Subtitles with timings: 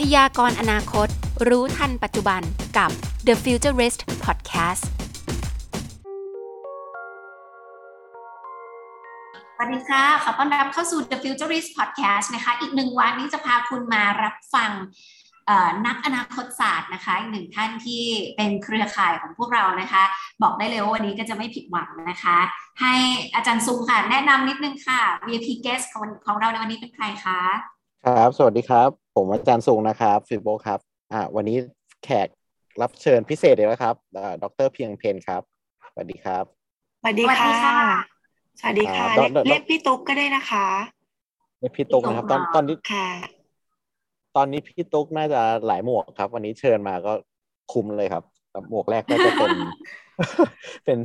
[0.00, 1.08] พยากรณ์อนาคต
[1.48, 2.42] รู้ทันปัจจุบัน
[2.78, 2.90] กับ
[3.26, 4.84] The Futurist Podcast
[9.56, 14.70] สวัสดีค่ะ ขอต้อนรับเข้าสู่ The Futurist Podcast นะคะ อีกหนึ่งวันนี้จะพาคุณมารับฟัง
[15.86, 18.02] นักอนาคตศาสตร์นะคะอีกหนึ่งท่านที่
[18.36, 20.02] เป็นเครือข่ายของพวกเรานะคะ
[20.42, 22.38] บอกได้เลยว่าวันนี้ก็จะไม่ผิดหวังนะคะ
[22.80, 22.94] ให้
[23.34, 27.40] อาจารย์ซุงค่ะ แนะนำนิดนึงค่ะ VIP guest ของของเราในวันนี้เป็นใครคะ
[28.04, 30.80] ครับ สวัสดีครับ ผมอาจารย์ซุงนะครับฟิโบครับ
[31.12, 31.56] อ่าวันนี้
[32.04, 32.28] แขก
[32.82, 33.94] รับเชิญพิเศษเลยนะครับ
[34.42, 35.42] ดรเพียงเพนครับ
[35.92, 36.44] สวัสดีครับ
[37.00, 37.50] สวัสดีค่ะ
[38.60, 39.06] สวัสดีค่ะ
[39.48, 40.66] เรียกพี่ตุ๊กก็ได้นะคะ
[41.58, 43.08] เรียกพี่ตุ๊กนะครับ ตอนตอนนี้ค่ะ
[44.36, 47.12] ตอนนี้พี่ตุ๊กน่าจะหลายหมวกครับ วันนี้เชิญมาก็
[47.72, 48.24] คุมเลยครับ
[48.70, 49.50] หมวกแรกก็จะเป็น
[50.84, 50.98] เป็น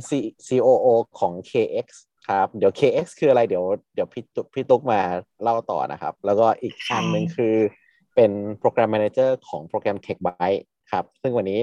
[0.46, 0.86] COO
[1.18, 1.86] ของ KX
[2.28, 5.00] ครับเดี๋ยว KX คืออะไรเดี๋ยวเดี๋ยวพี่ตุ๊กพี่ตุ๊กมา
[5.42, 7.54] เล่าต่อนะครับ แล้วก็อีกอันหนึ่งคือ
[8.16, 11.60] เป็นโปรแกรมแมเนเจอร์ของโปรแกรม Tech Byte ครับ ซึ่งวันนี้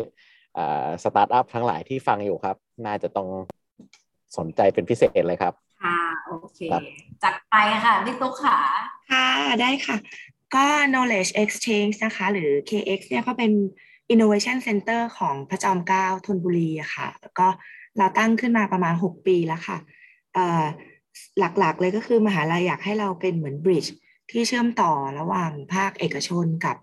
[1.03, 2.55] สตาร์ทอัพทั้งหลายที่ฟังอยู่ครับ
[2.85, 3.27] น่าจะต้อง
[4.37, 6.59] สนใจเป็นพิเศษเลยครับค่ะโอเค
[7.23, 7.55] จัดไป
[7.85, 8.57] ค่ะพี่ตุ๊กค่ะ
[9.11, 9.27] ค่ะ
[9.61, 9.97] ได้ค่ะ
[10.55, 13.51] ก็ knowledge exchange นะคะ หรือ KX เนี่ยก็เป็น
[14.13, 17.47] innovation center ของพระจอมเกล้าธนบุรีอะค่ะ แล้วก็
[17.97, 19.77] เราตั้งขึ้นมาประมาณ 6 ปีแล้วค่ะ
[21.39, 23.89] หลักๆเลยก็คือมหาลัยอยากให้เราเป็นเหมือน bridge
[24.31, 26.77] ที่เชื่อมต่อระหว่างภาคเอกชนกับ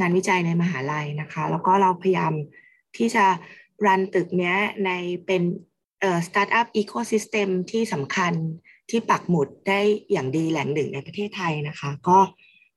[0.00, 2.32] งานวิจัยในมหาลัยนะคะ แล้วก็เราพยายาม
[2.96, 3.26] ที่จะ
[3.86, 4.90] รันตึกนี้ใน
[5.26, 5.42] เป็น
[6.00, 8.32] เอ่อ startup ecosystem ที่สำคัญ
[8.90, 9.80] ที่ปักหมุดได้
[10.12, 12.18] อย่างดีแหล่งหนึ่งในประเทศไทยนะคะ ก็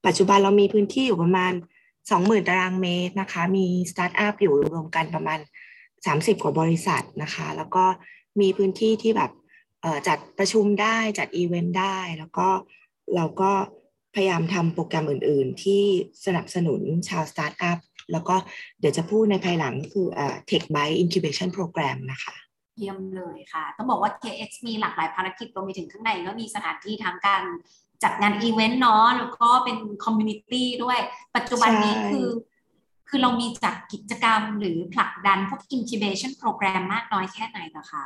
[0.05, 1.53] ปัจจุบันเรามีพื้นที่อยู่ประมาณ
[1.99, 5.39] 20,000 ตารางเมตรนะคะ มีสตาร์ทอัพอยู่รวมกันประมาณ
[5.91, 7.85] 30 กว่าบริษัทนะคะ แล้วก็
[8.39, 9.31] มีพื้นที่ที่แบบ
[10.07, 12.47] จัดประชุมได้จัดอีเวนต์ได้ แล้วก็
[13.15, 13.51] เราก็
[14.17, 15.83] พยายามทำโปรแกรมอื่น ๆ ที่
[16.25, 17.77] สนับสนุนชาวสตาร์ทอัพ
[18.11, 18.35] แล้วก็
[18.79, 20.07] เดี๋ยวจะพูดในภายหลังคือ
[20.49, 22.35] Techbite Incubation Program นะคะ
[22.77, 27.41] เยี่ยมเลยค่ะ ต้องบอกว่า KX มีหลากหลายภารกิจรวมไปถึงข้างในก็มีสถานที่ทางการ
[28.03, 30.97] จัดงานอีเวนต์เนาะแล้วก็เป็น community ด้วย
[31.35, 32.27] ปัจจุบันนี้คือ
[33.09, 38.05] คือเรามีจัดกิจกรรมหรือผลักดันพวก incubation program มากน้อยแค่ไหนนะคะ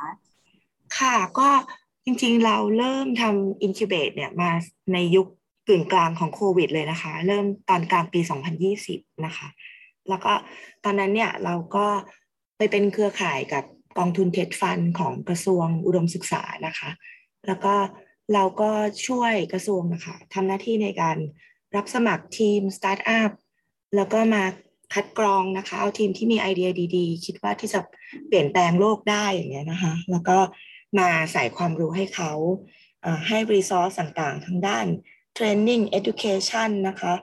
[0.98, 1.48] ค่ะก็
[2.04, 4.50] จริงๆเราเริ่มทำ incubate เนี่ยมา
[4.92, 5.26] ในยุค
[5.68, 8.20] กึ่งกลางของโควิดเลยนะคะ เริ่มตอนกลางปี
[8.72, 9.48] 2020 นะคะ
[10.08, 10.32] แล้วก็
[10.84, 11.86] ตอนนั้นเนี่ยเราก็
[12.56, 13.64] ไปเป็นเครือข่ายกับ
[13.98, 16.90] กองทุน TED Fund ของกระทรวงอุดมศึกษานะคะ
[17.46, 17.74] แล้วก็
[18.34, 18.70] เราก็
[19.06, 21.16] ช่วยกระทรวงนะคะทำหน้าที่ในการ
[21.76, 23.30] รับสมัครทีมสตาร์ทอัพ
[23.96, 24.44] แล้วก็มา
[24.94, 27.80] คัดกรองนะคะ เอาทีมที่มีไอเดียดีๆ คิดว่าที่จะ
[28.28, 30.38] เปลี่ยนแปลงโลกได้อย่างเงี้ยนะคะ แล้วก็
[30.98, 32.32] มาใส่ความรู้ให้เขา
[33.28, 34.86] ให้รีซอสต่างๆ ทั้งด้าน
[35.38, 37.14] training education นะคะ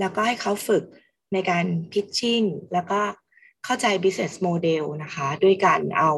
[0.00, 0.84] แล้วก็ให้เขาฝึก
[1.32, 3.00] ในการ pitching แล้วก็
[3.64, 6.12] เข้าใจ business model นะคะด้วยการเอา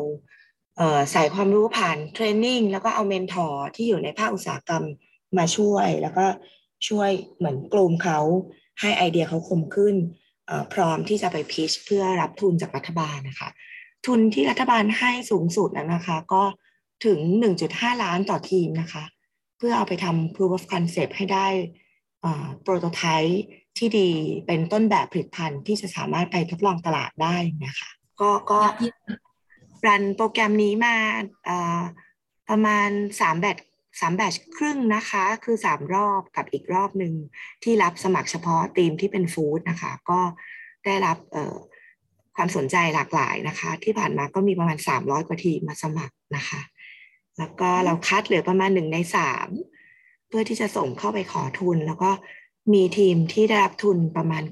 [1.12, 4.84] ใส่ความรู้ผ่าน training แล้วก็เอา mentor ที่อยู่ในภาคอุตสาหกรรม
[5.38, 6.26] มาช่วย แล้วก็
[6.88, 8.20] ช่วยเหมือนกลุ่มเขา
[8.80, 9.96] ให้ไอเดียเขาคมขึ้น
[10.72, 13.48] พร้อมที่จะไป pitch เพื่อรับทุนจากรัฐบาลนะคะ
[14.06, 16.42] ทุนที่รัฐบาลให้สูงสุดนะคะ ก็
[17.06, 17.18] ถึง
[17.60, 19.04] 1.5 ล้านต่อทีมนะคะ
[19.60, 21.46] เพื่อเอาไปทำ proof of concept ให้ได้
[22.62, 23.42] prototype
[23.78, 24.10] ที่ดี
[24.46, 27.90] เป็นต้นแบบผลิตภัณฑ์ที่จะสามารถไปทดลองตลาดได้นะคะ
[28.20, 28.60] ก็ก็
[29.86, 30.96] รันโปรแกรมนี้มา
[32.48, 32.88] ประมาณ
[33.20, 33.58] สามแบต
[34.00, 37.14] สามแบตครึ่งนะคะ คือสามรอบกับอีกรอบหนึ่ง
[37.62, 40.20] ที่รับสมัครเฉพาะทีมที่เป็นฟู้ดนะคะ ก็
[40.84, 41.18] ได้รับ
[42.36, 46.60] ความสนใจหลากหลายนะคะ ที่ผ่านมาก็มีประมาณ 300 กว่าทีมมาสมัครนะคะ
[47.40, 49.48] แล้วก็เราคัดเหลือประมาณหนึ่งในสาม
[50.28, 52.10] เพื่อที่จะส่งเข้าไปขอทุน แล้วก็
[52.72, 54.42] มีทีมที่ได้รับทุนประมาณ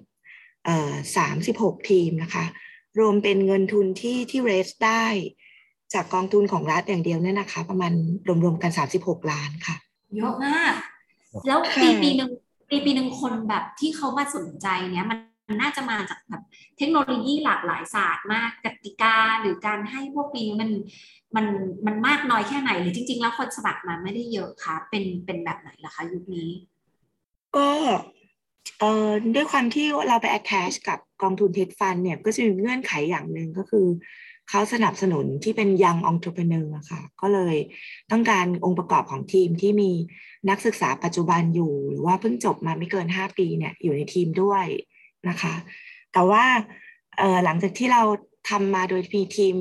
[1.16, 2.44] สามสิบหกทีมนะคะ
[2.98, 5.04] รวมเป็นเงินทุนที่ที่เรสได้
[5.94, 7.92] จากกองทุนของรัฐอย่างเดียวเนี่ยนะคะ ประมาณ
[8.44, 9.76] รวมๆกันสามสิบหกล้านค่ะ
[10.16, 10.72] เยอะมาก
[11.46, 12.30] แล้วปีปีหนึ่ง
[12.70, 15.18] ปีปีหนึ่งคนแบบที่เขามาสนใจเนี้ยมัน
[15.62, 16.42] น่าจะมาจากแบบ
[16.78, 20.70] เทคโนโลยีหลากหลายศาสตร์มากกติกาหรือการให้พวกปีมัน
[21.36, 21.46] มัน
[21.86, 26.50] มันมากน้อยแค่ไหนหรือจริง ๆ แล้วคนสมัครมาไม่ได้เยอะคะเป็นเป็นแบบไหนล่ะคะยุคนี้
[27.56, 27.68] ก็
[28.78, 33.86] เอ่อด้วยความที่เราไป attach กับกองทุนเทดฟันเนี่ยก็จะมีเงื่อนไขอย่างหนึ่งก็คือ
[34.50, 36.44] เขาสนับสนุนที่เป็นยังองค์ประกอ
[36.80, 37.56] บค่ะ ก็เลย
[38.10, 39.90] ต้องการองค์ประกอบของทีมที่มี
[40.50, 44.64] นักศึกษาปัจจุบันอยู่ หรือว่าเพิ่งจบมาไม่เกิน 5 ปีเนี่ยอยู่ในทีมด้วย
[45.28, 45.54] นะคะ
[46.12, 46.44] แต่ว่า
[47.44, 48.02] หลังจากที่เรา
[48.50, 49.56] ทำมาโดยมีทีม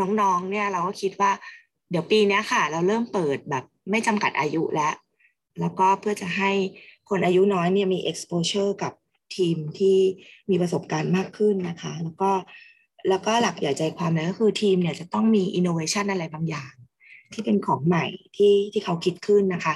[0.00, 1.32] น้องๆ เนี่ยเราก็คิดว่า
[1.90, 4.94] เดี๋ยวปีนี้ค่ะ เราเริ่มเปิดแบบไม่จำกัดอายุแล้ว
[5.60, 6.50] แล้วก็เพื่อจะให้
[7.08, 8.92] คนอายุน้อยเนี่ยมี exposure กับ
[9.36, 9.98] ทีมที่
[10.50, 12.30] มีประสบการณ์มากขึ้นนะคะ แล้วก็
[13.08, 16.72] แล้วก็หลักใหญ่ใจความเลยก็คือทีมเนี่ยจะต้องมีอินโนเวชันอะไรบางอย่าง
[17.32, 18.06] ที่เป็นของใหม่
[18.36, 19.74] ที่ที่เขาคิดขึ้นนะคะ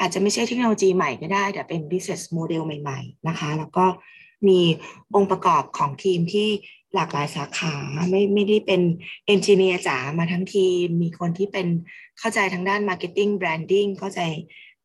[0.00, 3.86] อาจจะไม่ใช่เทคโนโลยีใหม่ก็ได้ แต่เป็น business model ใหม่ ๆ นะคะ แล้วก็
[4.48, 4.60] มี
[5.14, 6.48] องค์ประกอบของทีมที่
[6.94, 7.74] หลากหลายสาขา
[8.10, 8.82] ไม่ไม่ได้เป็น
[9.26, 11.66] เอนจิเนียร์จ๋ามาทั้งทีมมีคนที่เป็น
[12.18, 14.20] เข้าใจทางด้าน marketing branding เข้าใจ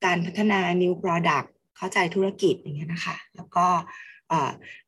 [0.06, 1.48] การพัฒนา new product
[1.78, 3.68] เข้าใจธุรกิจอย่างเงี้ยนะคะ แล้วก็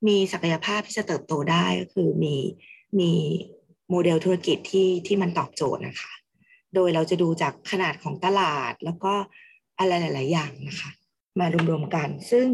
[0.08, 2.36] มีศักยภาพที่จะเติบโตได้ก็คือมี
[3.00, 3.12] มี
[3.90, 6.12] โมเดลธุรกิจที่ที่มันตอบโจทย์นะคะ
[6.76, 9.14] โดยเราจะดูจากขนาดของตลาดแล้วก็
[9.80, 10.92] อะไรหลาย ๆ อย่างนะคะ
[11.40, 12.46] มารวมๆกัน ซึ่ง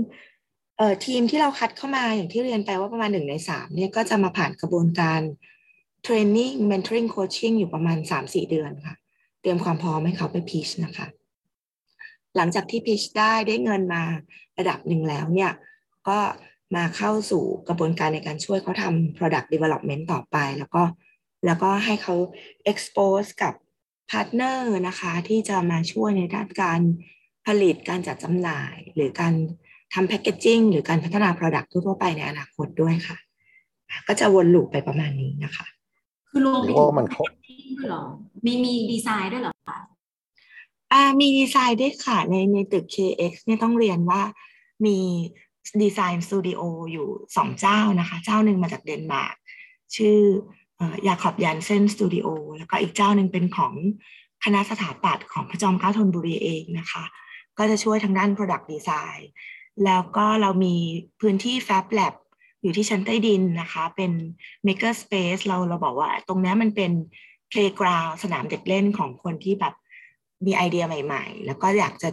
[1.06, 5.22] ทีมที่เราคัดเข้ามาอย่างที่เรียนไปว่าประมาณหนึ่งในสามเนี่ยก็จะมาผ่านกระบวนการ
[6.04, 8.96] training mentoring coaching อยู่ประมาณสามสี่เดือนค่ะ
[9.42, 11.08] เตรียมความพร้อมให้เขาไป pitch นะคะ
[12.36, 14.04] หลังจากที่ pitch ได้ได้เงินมา
[14.60, 15.52] ระดับหนึ่งแล้วเนี่ย
[16.08, 16.20] ก็
[16.76, 20.84] มาเข้าสู่กระบวนการในการช่วยเขาทำ product development ต่อไป แล้วก็
[21.46, 22.16] แล้วก็ให้เขา
[22.72, 23.54] expose กับ
[24.10, 26.82] partner นะคะ ที่จะมาช่วยในด้านการ
[27.46, 29.34] ผลิตการจัดจำหน่ายหรือการ
[29.94, 33.18] ทำ packaging หรือการพัฒนา Product ทั่วไปในอนาคตด้วยค่ะ
[34.08, 35.68] ก็จะวน loop ไปประมาณนี้นะคะ
[36.30, 38.04] คือรวมไปถึงมันครบด้วยหรอ
[38.46, 39.80] มีมีดีไซน์ด้วยหรอคะ
[40.94, 44.22] อ่ามีดีไซน์ด้วยค่ะ ในในตึก KX เนี่ยต้องเรียนว่า
[44.86, 44.98] มี
[45.82, 46.62] design studio
[46.92, 47.08] อยู่
[47.38, 49.36] สองเจ้านะคะ เจ้าหนึ่งมาจากเดนมาร์ก
[49.96, 50.18] ชื่อ
[51.08, 52.28] Jacob Jensen Studio
[52.58, 53.74] แล้วก็อีกเจ้าหนึ่งเป็นของ
[54.44, 57.04] คณะสถาปัตย์ของพระจอมเกล้าธนบุรีเองนะคะ
[57.58, 59.22] ก็จะช่วยทางด้าน Product Design
[59.86, 60.76] แล้วก็เรามี
[61.22, 62.14] พื้นที่ Fab Lab
[62.62, 64.12] อยู่ที่ชั้นใต้ดินนะคะ เป็น
[64.68, 66.92] Maker Space เราเราบอกว่าตรงนี้มันเป็น
[67.52, 69.74] Playground สนามเด็กเล่นของคนที่แบบ
[70.46, 72.10] มีไอเดียใหม่ๆ แล้วก็อยากจะ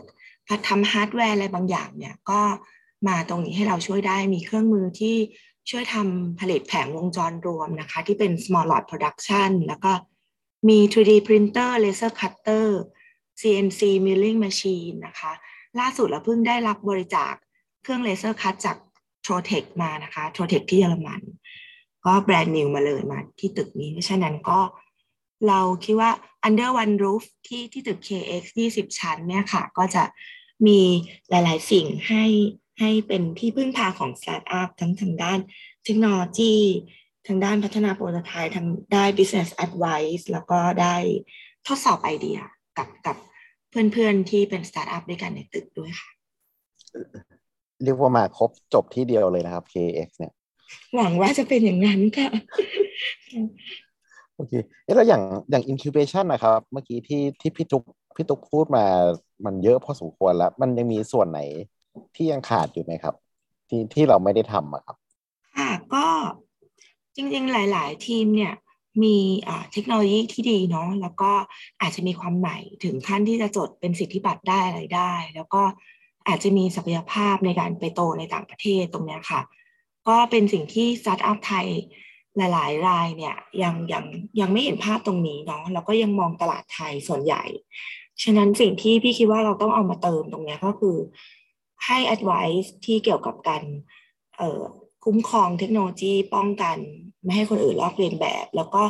[0.49, 2.41] พัฒทำฮาร์ดแวร์อะไรบางอย่างเนี่ยก็
[3.09, 5.17] มาตรงนี้ให้เราช่วยได้มีเครื่องมือที่
[5.71, 9.93] ช่วยทำผลิตแผงวงจรรวมนะคะ ที่เป็น small lot production แล้วก็
[10.69, 12.69] มี 3D printer laser cutter
[13.41, 15.33] CNC milling machine นะคะ
[15.81, 17.35] ล่าสุดเราเพิ่งได้รับบริจาค
[17.85, 18.77] เครื่อง laser cut จาก
[19.25, 21.23] Trotec มานะคะ Trotec ที่เยอรมัน
[22.05, 24.59] ก็ brand new มาเลยมาที่ตึกนี้ เพราะฉะนั้นก็
[25.49, 26.11] เราคิดว่า
[26.47, 28.43] under one roof ที่ที่ตึก KX
[28.75, 30.05] 20 ชั้นเนี่ยค่ะ ก็จะ
[30.67, 30.81] มี
[31.31, 32.25] หลาย ๆ สิ่งให้
[32.81, 35.39] ให้เป็นที่พึ่งพาของสตาร์ทอัพทั้งทางด้าน
[35.85, 36.57] เทคโนโลยี
[37.27, 40.97] ทางด้านพัฒนา prototype ทางได้ business advice แล้วก็ได้
[41.67, 42.39] ทดสอบไอเดีย
[42.79, 43.17] กับกับ
[43.71, 46.11] เพื่อนๆที่เป็นสตาร์ทอัพด้วยกันในตึกด้วยค่ะ
[47.83, 50.33] เรียกว่ามาครบจบที่เดียวเลยนะครับ KX เนี่ย
[50.95, 52.29] หวังว่าจะเป็นอย่างนั้นค่ะ
[54.37, 54.53] โอเค
[54.97, 57.85] แล้วอย่างอย่าง incubation นะครับ เมื่อกี้ที่ที่พี่ตุ๊ก
[58.17, 58.85] พี่ตุ๊กพูดมา
[59.45, 61.41] มันเยอะพอสมควรแล้ว มันยังมีส่วนไหน
[62.15, 63.15] ที่ยังขาดอยู่ไหมครับ
[63.69, 64.97] ที่ที่เราไม่ได้ทำอะครับ
[65.59, 66.07] ค่ะก็
[67.17, 68.55] จริงๆ หลาย ๆ ทีมเนี่ย
[69.03, 69.17] มี
[69.73, 71.33] เทคโนโลยีที่ดีเนาะแล้วก็
[71.81, 75.63] อาจจะมีความใหม่ถึงขั้นที่จะจดเป็นสิทธิบัตรได้อะไรได้ แล้วก็
[76.27, 79.41] อาจจะมีศักยภาพในการไปโตในต่างประเทศตรงนี้ค่ะ
[80.09, 81.67] ก็เป็นสิ่งที่สตาร์ทอัพไทย
[82.37, 84.05] หลาย ๆ รายเนี่ยยังยัง
[84.41, 87.43] ยังไม่เห็นภาพตรงนี้เนาะแล้วก็ยังมองตลาดไทยส่วนใหญ่
[88.23, 90.97] ฉะนั้นสิ่งที่พี่คิดว่าเราต้องเอามาเติมตรงนี้ก็คือ
[91.85, 93.63] ให้ advice ที่เกี่ยวกับการ
[95.05, 96.77] คุ้มครองเทคโนโลยีป้องกัน
[97.25, 98.83] ไม่ให้คนอื่นลอกเลียนแบบ แล้วก็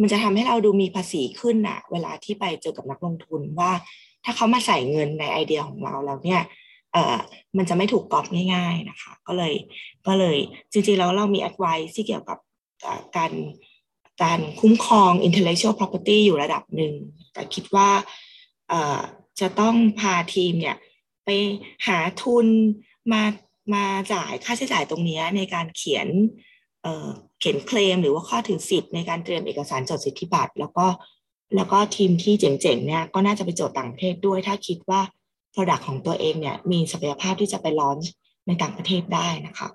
[0.00, 3.70] มันจะทำให้เราดูมีภาษีขึ้นอะเวลาที่ไปเจอกับนักลงทุนว่า
[4.24, 6.42] ถ้าเขามาใส่เงินในไอเดียของเราแล้วเนี่ย
[6.92, 7.18] เอ่อ
[7.56, 9.54] มันจะไม่ถูกกอบง่ายๆนะคะก็เลย
[10.06, 10.36] ก็เลย
[10.72, 12.38] จริงๆแล้วเรามี advice ที่เกี่ยวกับ
[13.16, 13.32] การ
[14.22, 16.94] การคุ้มครอง intellectual property อยู่ระดับหนึ่ง
[17.32, 17.90] แต่คิดว่า
[19.40, 20.76] จะต้องพาทีมเนี่ย
[21.24, 21.28] ไป
[21.86, 22.46] หาทุน
[23.12, 23.22] มา
[23.74, 26.08] มาจ่ายค่าใช้จ่ายตรงนี้ในการเขียน
[26.82, 30.86] เเขียนเคลมหรือว่าข้อถือสิทธิ์ในการเตรียมเอกสารจดสิทธิบัตรแล้วก็
[31.56, 35.00] แล้วก็ทีมที่เจ๋งๆเนี่ยก็น่าจะไปโจทย์ต่างประเทศด้วย ถ้าคิดว่า
[35.52, 38.10] Product ของตัวเองเนี่ยมีศักยภาพที่จะไปลอนช์
[38.46, 39.68] ในต่างประเทศได้นะคะ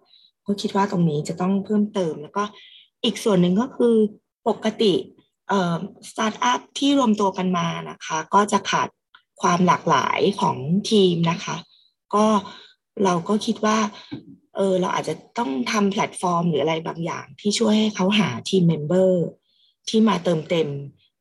[0.46, 2.44] ก็คิดว่าตรงนี้จะต้องเพิ่มเติมแล้วก็
[3.03, 3.96] อีกส่วนหนึ่งก็คือ
[4.48, 4.94] ปกติ
[6.10, 8.88] สตาร์ทอัพที่รวมตัวกันมานะคะ ก็จะขาด
[9.41, 10.58] ความหลากหลายของ
[10.91, 11.55] ทีมนะคะ
[12.15, 12.25] ก็
[13.03, 13.77] เราก็คิดว่า
[14.55, 19.25] เออเราอาจจะต้องทำแพลตฟอร์มหรืออะไรบางอย่าง ที่ช่วยให้เขาหา team member
[19.89, 20.70] ที่มาเติมเต็ม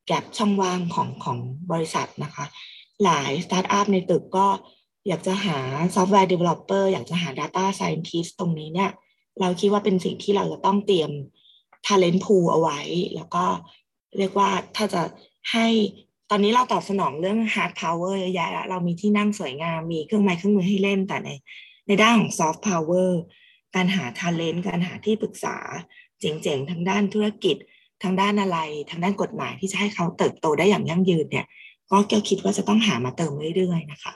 [0.07, 1.39] gap ช่องว่างของของ
[1.71, 2.45] บริษัทนะคะ
[3.05, 4.47] หลายสตาร์ทอัพในตึกก็
[5.09, 5.59] อยากจะหา
[5.95, 8.91] software developer อยากจะหา Data Scientist ตรงนี้เนี่ย
[9.41, 11.11] เราคิดว่าเป็นสิ่งที่เราจะต้องเตรียม
[11.87, 12.81] Talent Pool เอาไว้
[13.15, 13.45] แล้วก็
[14.19, 15.03] เรียกว่าถ้าจะ
[15.53, 15.67] ให้
[16.31, 21.31] ตอนนี้เราตอบสนองเรื่อง hard power เยอะแยะแล้วเรามีที่นั่งสวยงาม มีเครื่องไม้เครื่องมือให้เล่นแต่ใน
[21.87, 23.11] ในด้านของ soft power
[23.75, 25.57] การหาทาเลนต์การหาที่ปรึกษา
[26.21, 27.57] เจ๋งๆ ทางด้านธุรกิจ
[28.03, 28.59] ทางด้านอะไร
[28.91, 31.47] ทางด้านกฎหมายที่จะให้เขาเติบโตได้อย่างยั่งยืนเนี่ย
[31.91, 34.13] ก็แกคิดว่าจะต้องหามาเติมเรื่อยๆนะคะ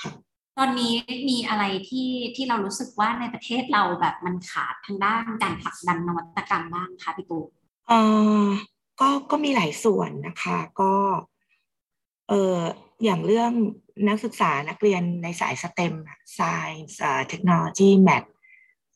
[0.00, 0.10] ค่ะ
[0.58, 0.94] ตอนนี้
[1.28, 7.38] มีอะไรที่ที่เรารู้สึกว่าในประเทศเราแบบมันขาดทางด้านการผลักดันนวัตกรรมบ้างคะพี่ตู
[7.88, 7.92] เอ
[8.44, 8.46] อ
[9.00, 10.92] ก็ก็มีหลายส่วนนะคะ ก็
[12.28, 12.56] เออ
[13.04, 13.52] อย่างเรื่อง
[14.08, 15.94] นักศึกษานักเรียนในสายสเต็ม
[16.38, 16.94] Science
[17.28, 18.28] เทคโนโลยี Math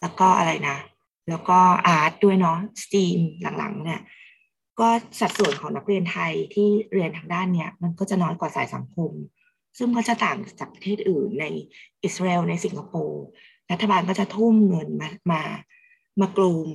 [0.01, 0.79] แล้วก็อะไรนะ
[1.29, 3.19] แล้วก็อาร์ตด้วยเนาะ STEAM
[3.59, 4.01] หลังๆเนี่ย
[4.81, 4.89] ก็
[5.21, 9.11] สัดส่วนของนักเรียนไทยที่เรียนทางด้านเนี้ยมันก็จะน้อยกว่าสายสังคม
[9.79, 11.45] ซึ่งก็จะต่างจากประเทศอื่นใน
[12.05, 13.25] อิสราเอลในสิงคโปร์
[13.71, 15.43] รัฐบาลก็จะทุ่มเงินมามา
[16.21, 16.67] มากลุ่ม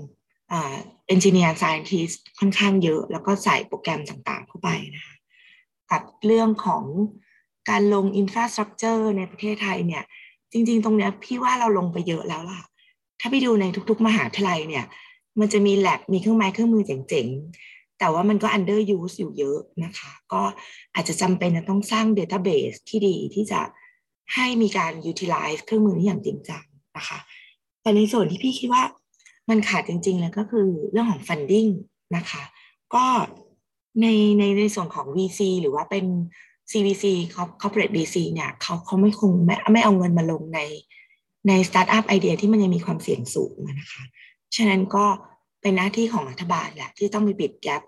[0.51, 0.75] อ่า
[1.07, 5.15] engineer scientist ค่อนข้างเยอะ แล้วก็ใส่โปรแกรมต่างๆเข้าไปนะคะ
[5.91, 6.83] กับเรื่องของ
[7.69, 10.03] การลง infrastructure ในประเทศไทยเนี่ย
[10.51, 12.61] จริง ๆ ตรงเนี้ยพี่ว่าเราลงไปเยอะแล้วล่ะ
[13.19, 14.85] ถ้าไปดูในทุก ๆ มหาวิทยาลัยเนี่ย
[15.39, 20.41] มันจะมีแ a บมีเครื่องไม้เครื่องมือเจ๋งๆ แต่ว่ามันก็ under use อยู่เยอะนะคะ ก็
[20.95, 23.61] อาจจะจำเป็นจะต้องสร้าง database ที่ดีที่จะ
[24.33, 26.63] ให้มีการ utilize เครื่องมือนี้อย่างจริงจัง
[26.97, 27.19] นะคะ
[27.81, 28.83] แต่ในส่วนที่พี่คิดว่า
[29.49, 31.69] มันขาดจริงๆเลยก็คือเรื่องของ funding
[32.15, 32.43] นะคะ
[32.95, 33.05] ก็
[34.01, 34.07] ใน
[34.39, 36.05] ในในส่วนของ VC หรือว่าเป็น
[36.71, 37.05] CVC
[37.61, 40.59] corporate VC เนี่ยเขาเขาไม่คงไม่ไม่เอาเงินมาลงใน
[41.47, 44.03] ในสตาร์ทอัพไอเดียที่มันยังมีความเสี่ยงสูงนะคะ
[44.55, 45.05] ฉะนั้นก็
[45.61, 47.81] เป็นหน้าที่ของรัฐบาลแหละที่ต้องไปปิด gap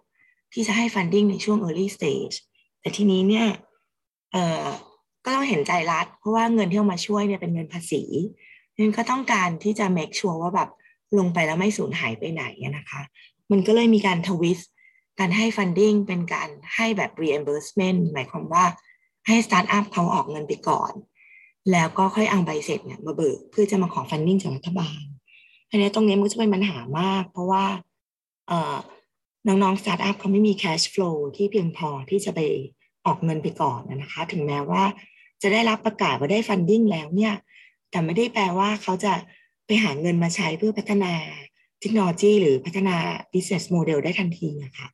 [0.54, 2.36] ที่จะให้ funding ในช่วง early stage
[2.82, 3.48] แต่ทีนี้เนี่ย
[4.32, 4.66] เอ่อ
[5.26, 8.04] ก็ต้องเห็นใจรัฐ เพราะว่าเงินที่เอามาช่วยเนี่ยเป็นเงินภาษี
[8.78, 10.70] นั้นก็ต้องการที่จะ make sure ว่าแบบ
[11.18, 12.44] ลงไปแล้วไม่สูญหายไปไหน
[12.78, 13.02] นะคะ
[13.52, 14.72] มันก็เลยมีการ twist
[15.20, 18.66] การให้ funding เป็นการให้แบบ reimbursement หมายความว่า
[19.28, 20.94] ให้สตาร์ทอัพเขาออกเงินไปก่อน
[21.72, 25.02] แล้วก็ค่อยเอาใบเสร็จเนี่ยมาเบิกเพื่อจะมาขอ funding จากรัฐบาล
[25.72, 27.66] อันนี้ตรงนี้มันจะเป็นปัญหามาก เพราะว่า
[29.48, 32.40] น้องๆสตาร์ทอัพเขาไม่มี cash flow ที่เพียงพอที่จะไป
[33.06, 34.84] ออกเงินไปก่อนนะคะ ถึงแม้ว่า
[35.42, 37.34] จะได้รับประกาศว่าได้ funding แล้วเนี่ย
[37.90, 39.14] แต่ไม่ได้แปลว่าเขาจะ
[39.66, 41.14] ไปหาเงินมาใช้เพื่อพัฒนา
[41.80, 42.98] เทคโนโลยีหรือพัฒนา
[43.34, 44.88] business model ได้ทันทีอะค่ะ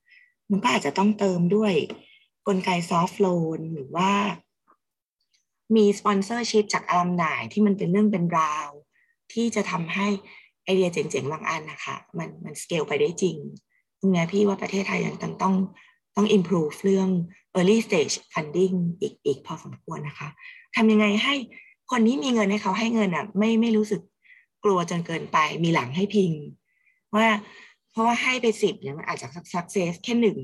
[0.51, 1.73] มันก็อาจจะต้องเติมด้วย
[2.47, 4.11] กลไก soft loan หรือว่า
[5.75, 8.69] มี sponsorship จาก alumni ที่มันเป็นเรื่องเป็นราว
[9.33, 10.07] ที่จะทำให้
[10.67, 13.37] ไอเดียเจ๋งๆบางอันนะคะมันมันสเกลไปได้จริง
[13.99, 15.55] ตรงนี้พี่ว่าประเทศไทยยังต้องต้อง
[16.15, 17.09] ต้อง improve เรื่อง
[17.55, 20.29] early stage funding อีกอีกพอสมควรนะคะ
[20.75, 21.35] ทำยังไงให้
[21.91, 24.01] คนนี้มีเงินให้เขาให้เงินอะไม่ไม่รู้สึก
[24.63, 26.31] กลัวจนเกินไปมีหลังให้พิง
[27.15, 27.27] ว่า
[27.91, 30.37] เพราะว่าให้ไปสิบเนี่ยมันอาจจะ success แค่หนึ่ง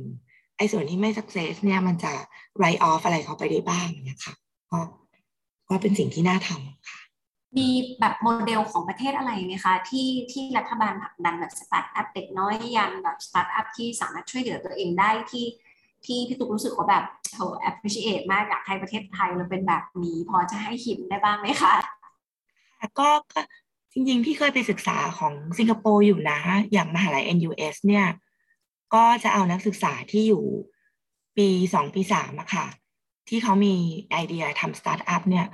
[0.58, 2.14] ไอ้ส่วนที่ไม่ success เนี่ยมันจะ
[2.60, 4.34] write off อะไรเขาไปได้บ้างนะคะ
[4.72, 4.80] ก็
[5.70, 7.00] ก็เป็นสิ่งที่น่าทำค่ะ
[7.58, 7.70] มี
[8.00, 15.46] แบบโมเดลของประเทศอะไรไหมคะ ที่ที่รัฐบาลผลักดันแบบสตาร์ทอัพเด็กน้อยยันแบบสตาร์ทอัพที่สามารถช่วยเหลือตัวเองได้ที่
[16.06, 21.74] ที่พี่ตุ๊กรู้สึกว่าแบบโห appreciate มากอยากให้ประเทศไทยเราเป็นแบบนี้ พอจะให้ hint ได้บ้างไหมคะ
[23.00, 23.42] ก็ก็
[23.94, 26.40] จริงๆพี่เคยไปศึกษาของสิงคโปร์อยู่นะ
[26.72, 28.08] อย่างมหาลัย NUS เนี่ย
[28.94, 30.44] ก็จะเอานักศึกษาที่อยู่
[31.38, 32.66] ปีสองปีสามอะค่ะ
[33.30, 33.76] ที่เขามี
[34.12, 35.46] ไอเดียทำสตาร์ทอัพเนี่ย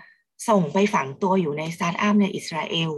[0.48, 2.92] ส่งไปฝังตัวอยู่ในสตาร์ทอัพในอิสราเอล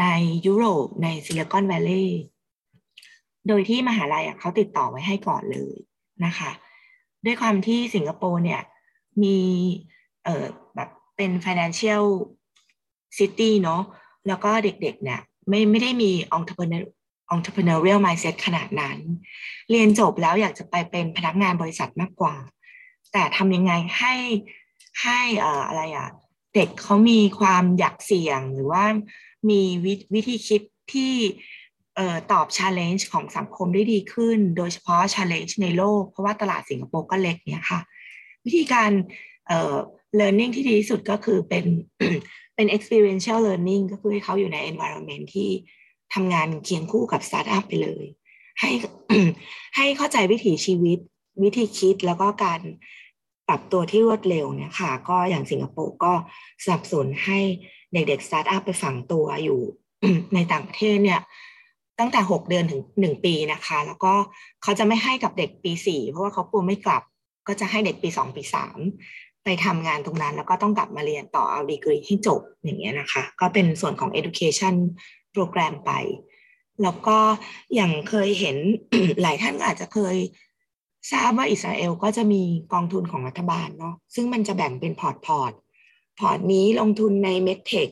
[0.00, 0.04] ใน
[0.46, 2.22] ยุโรป ในซิลิคอนแวลลีย์
[3.48, 5.74] โดยที่มหาลัยเขาติดต่อไว้ให้ก่อนเลย
[6.24, 6.50] นะคะ
[7.24, 8.62] ด้วยความที่สิงคโปร์เนี่ย
[9.22, 9.38] มี
[10.24, 12.04] เออแบบเป็น financial
[13.18, 13.82] city เนาะ
[14.26, 16.84] แล้วก็เด็กๆเนี่ยไม่ไม่ได้มี entrepreneur
[17.34, 18.98] entrepreneurial mindset ขนาดนั้น
[19.70, 22.36] เรียนจบแล้วอยากจะไปเป็นพนักงานบริษัทมากกว่า
[23.12, 24.14] แต่ทำยังไงให้
[25.02, 26.08] ให้อ่าอะไรอะ
[26.54, 28.84] เด็กเขามีความอยากเสี่ยงหรือว่า
[29.50, 31.12] มีววิธีคิดที่
[31.96, 37.80] เอ่อตอบ challenge ของสังคมได้ดีขึ้น โดยเฉพาะ challenge ในโลก เพราะว่าตลาดสิงคโปร์ก็เล็กเนี่ยค่ะ
[38.44, 38.90] วิธีการ
[39.46, 39.74] เอ่อ
[40.20, 41.64] learning ที่ดีที่สุดก็คือเป็น
[42.54, 45.48] เป็น experiential learning ก็คือให้เขาอยู่ใน environment ที่
[46.14, 48.04] ทำงานเคียงคู่กับ startup ไปเลย
[48.60, 48.70] ให้
[49.76, 50.98] ให้เข้าใจวิถีชีวิต
[51.42, 52.60] วิธีคิดแล้วก็การ
[53.50, 56.12] ปรับตัวที่รวดเร็วเนี่ยค่ะ ก็อย่างสิงคโปร์ก็
[56.64, 57.38] สนับสนุนให้
[57.92, 59.60] เด็กๆสตาร์ทอัพไปฝังตัวอยู่
[60.34, 61.20] ในต่างประเทศเนี่ย
[61.98, 64.12] ตั้งแต่ 6 เดือนถึง 1 ปีนะคะ แล้วก็
[64.62, 67.02] เขาจะไม่ให้กับเด็กปี 4 เพราะว่าเขากลัวไม่กลับ
[67.48, 68.42] ก็จะให้เด็กปี 2 ปี
[68.94, 74.74] 3 ไปทำงานตรงนั้น แล้วก็ต้องกลับมาเรียนต่อเอาดีกรีให้จบอย่างเงี้ยนะคะ ก็เป็นส่วนของ education
[75.32, 75.92] โปรแกรมไป
[76.82, 77.18] แล้วก็
[77.74, 78.56] อย่างเคยเห็น
[79.22, 80.16] หลายท่านอาจจะเคย
[81.08, 82.42] ทราบว่าอิสราเอลก็จะมี
[82.72, 85.52] กองทุนของรัฐบาลเนาะซึ่งมันจะแบ่งเป็นพอร์ตพอร์ต
[86.20, 87.88] พอร์ตนี้ลงทุนใน medtech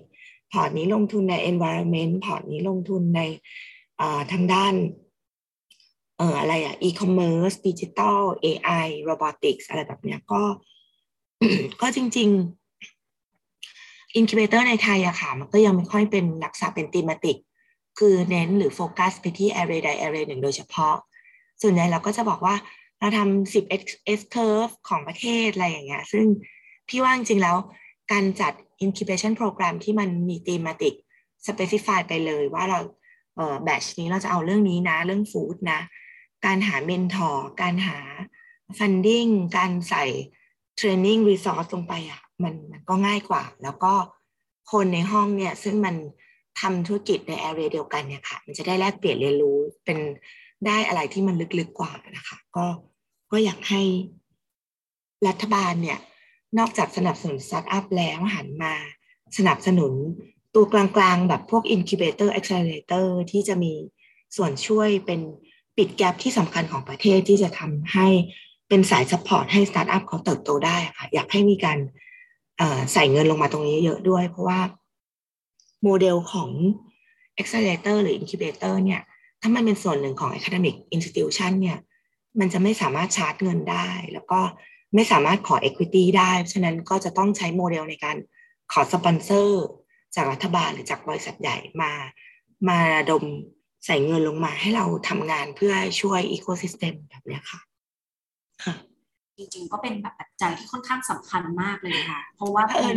[0.52, 3.20] พอร์ตนี้ลงทุนใน environment พอร์ตนี้ลงทุนใน
[4.32, 4.74] ทางด้าน
[6.18, 10.42] เอ่ออะไรอะ e-commerce digital AI robotics อะไรแบบเนี้ยก็
[11.80, 12.28] ก็จริง
[13.22, 17.36] ๆ อินคิวเบเตอร์ในไทยอะค่ะ มันก็ยังไม่ค่อยเป็นลักษณะเป็นตีมติก
[17.98, 20.94] คือเน้นหรือโฟกัสไปที่ array ใด array หนึ่งโดยเฉพาะ
[21.62, 22.54] ส่วนใหญ่เราก็จะบอกว่า
[22.98, 23.64] เราทำสิบ
[24.20, 26.26] S curve ของประเทศอะไรอย่างเงี้ย ซึ่ง
[26.88, 27.56] พี่ว่าจริงๆแล้ว
[28.12, 28.52] การจัด
[28.84, 30.94] incubation program ที่มันมี thematic
[31.46, 32.80] specify ไปเลยว่าเรา
[33.36, 35.80] เอ่อ batch นี้เราจะเอาเรื่องนี้นะ เรื่อง food นะ
[36.46, 37.98] การหา mentor การหา
[38.78, 40.04] funding การใส่
[40.80, 43.92] training resource ลงไปอะมันมันก็ง่ายกว่า แล้วก็
[44.72, 45.96] คนในห้องเนี่ย ซึ่งมัน
[46.60, 49.98] ทำธุรกิจใน area เดียวกันเนี่ยค่ะ มันจะได้แลกเปลี่ยนเรียนรู้เป็น
[50.66, 52.64] ได้อะไรที่มันลึกๆกว่านะคะ ก็
[53.32, 53.82] ก็อยากให้
[55.26, 55.98] รัฐบาลเนี่ย
[56.58, 58.74] นอกจากสนับสนุนสตาร์ทอัพแล้วหันมา
[59.38, 59.92] สนับสนุน
[60.54, 63.72] ตัวกลางๆ แบบพวก incubator accelerator ที่จะมี
[64.36, 65.20] ส่วนช่วยเป็น
[65.76, 68.06] ปิด gap ที่สำคัญของประเทศที่จะทำให้
[68.68, 71.78] เป็นสาย support ให้สตาร์ทอัพเขาเติบโตได้ค่ะ อยากให้มีการ
[72.92, 74.60] ใส่เงินลงมาตรงนี้เยอะด้วย เพราะว่า
[75.82, 76.50] โมเดลของ
[77.40, 79.02] accelerator หรือ incubator เนี่ย
[79.40, 81.78] ถ้ามันเป็นส่วนหนึ่งของ academic institution เนี่ย
[82.40, 84.40] มันจะไม่สามารถชาร์จเงินได้ แล้วก็
[84.94, 88.16] ไม่สามารถขอ equity ได้ฉะนั้นก็จะต้องใช้โมเดลในการ
[88.72, 89.64] ขอสปอนเซอร์
[90.14, 91.92] จากรัฐบาลหรือจากบริษัทใหญ่มา
[92.68, 92.80] มา
[93.10, 93.24] ดม
[93.86, 97.60] ใส่เงินลงมาให้เราทำงานเพื่อช่วย ecosystem แบบนี้ค่ะ
[98.64, 98.74] ค่ะ
[99.36, 102.90] จริงๆก็เป็นแบบปัจจัยที่ค่อนข้างสำคัญมากเลยค่ะ เพราะว่าคือ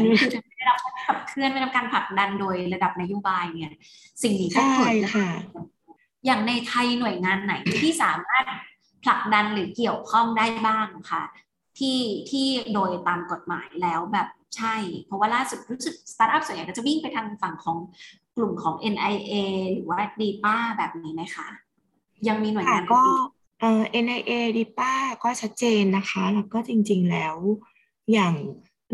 [0.57, 3.73] ได้รับการขับเคลื่อนได้รับการผลักดันโดยระดับนโยบายเนี่ย
[4.21, 5.29] สิ่งนี้ก็เกิดค่ะ
[6.25, 8.45] อย่างในไทยหน่วยงานไหนที่สามารถ
[9.03, 11.23] ผลักดันหรือเกี่ยวข้องได้บ้างค่ะ
[11.77, 14.27] ที่ที่โดยตามกฎหมายแล้วแบบ
[14.57, 17.77] ใช่ เพราะว่าล่าสุดรู้สึกสตาร์ทอัพส่วนใหญ่ก็จะวิ่งไปทางฝั่งของ
[18.35, 19.33] กลุ่มของ NIA
[19.71, 21.47] หรือว่า DPA แบบนี้ไหมคะ
[22.27, 23.01] ยังมีหน่วยงานก็
[23.59, 27.35] เอ่อ NIA DPA ก็ชัดเจนนะคะ แล้วก็จริง ๆ แล้ว
[28.11, 28.33] อย่าง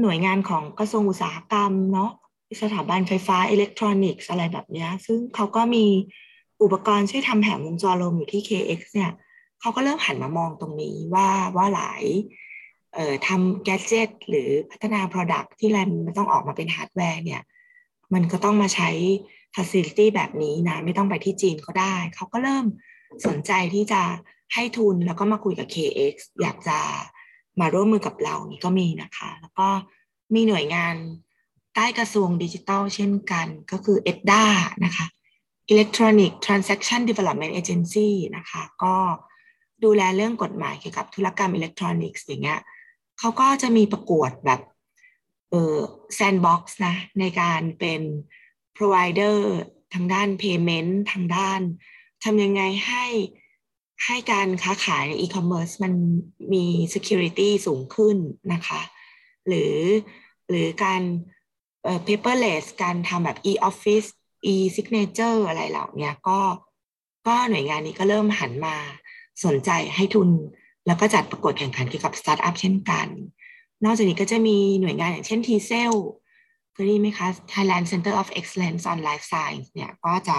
[0.01, 2.11] หน่วยงานของกระทรวงอุตสาหกรรมเนาะ
[2.61, 5.85] สถาบันไฟฟ้าอิเล็กทรอนิกส์อะไรแบบนี้ ซึ่งเขาก็มี
[6.63, 9.11] อุปกรณ์ช่วยทำแผงวงจรรวมอยู่ที่ KX เนี่ย
[9.61, 12.03] เขาก็เริ่มหันมามองตรงนี้ว่าว่าหลาย
[13.27, 17.41] ทำ gadget หรือพัฒนา Product ที่แรมมันต้องออกมาเป็นฮาร์ดแวร์เนี่ย
[18.13, 18.89] มันก็ต้องมาใช้
[19.55, 22.65] Facility แบบนี้นะไม่ต้องไปที่จีนก็ได้ เขาก็เริ่ม
[23.25, 24.01] สนใจที่จะ
[24.53, 26.79] ให้ทุนแล้วก็มาคุยกับ KX อยากจะ
[27.59, 29.67] มาร่วมมือกับเรานี่ก็มีนะคะ แล้วก็
[30.33, 30.95] มีหน่วยงาน
[31.75, 34.45] ใต้กระทรวงดิจิทัลเช่นกันก็คือ EDDA
[34.85, 35.05] นะคะ
[35.71, 38.95] Electronic Transaction Development Agency นะคะ ก็
[39.83, 42.61] ดูแลเรื่องกฎหมายเกี่ยวกับธุรกรรมอิเล็กทรอนิกส์อย่างเงี้ย
[43.19, 44.61] เขาก็จะมีประกวดแบบ
[45.49, 45.75] เออ
[46.15, 48.01] แซนด์บ็อกซ์นะในการเป็น
[48.77, 49.37] provider
[49.93, 51.61] ทางด้าน payment ทางด้าน
[52.23, 53.05] ทำยังไงให้
[54.05, 55.93] ให้การค้าขายใน e-commerce มัน
[56.53, 58.17] มี security สูงขึ้น
[58.53, 58.81] นะคะ
[59.47, 59.75] หรือ
[60.49, 61.01] หรือการ
[61.83, 64.07] เอ่อ paperless การทำแบบ e-office
[64.53, 66.39] e-signature อะไรเหล่านี้ก็
[67.27, 68.77] ก็หน่วยงานนี้ก็เริ่มหันมา
[69.45, 70.29] สนใจให้ทุน
[70.87, 73.07] แล้วก็จัดประกวดแข่งขันเกี่ยวกับสตาร์ทอัพเช่นกัน
[73.83, 75.93] นอกจากนี้ก็จะมีหน่วยงานอย่างเช่น t c e l
[76.73, 80.37] เคยได้ยินไหมคะ Thailand Center of Excellence on Life Science เนี่ยก็จะ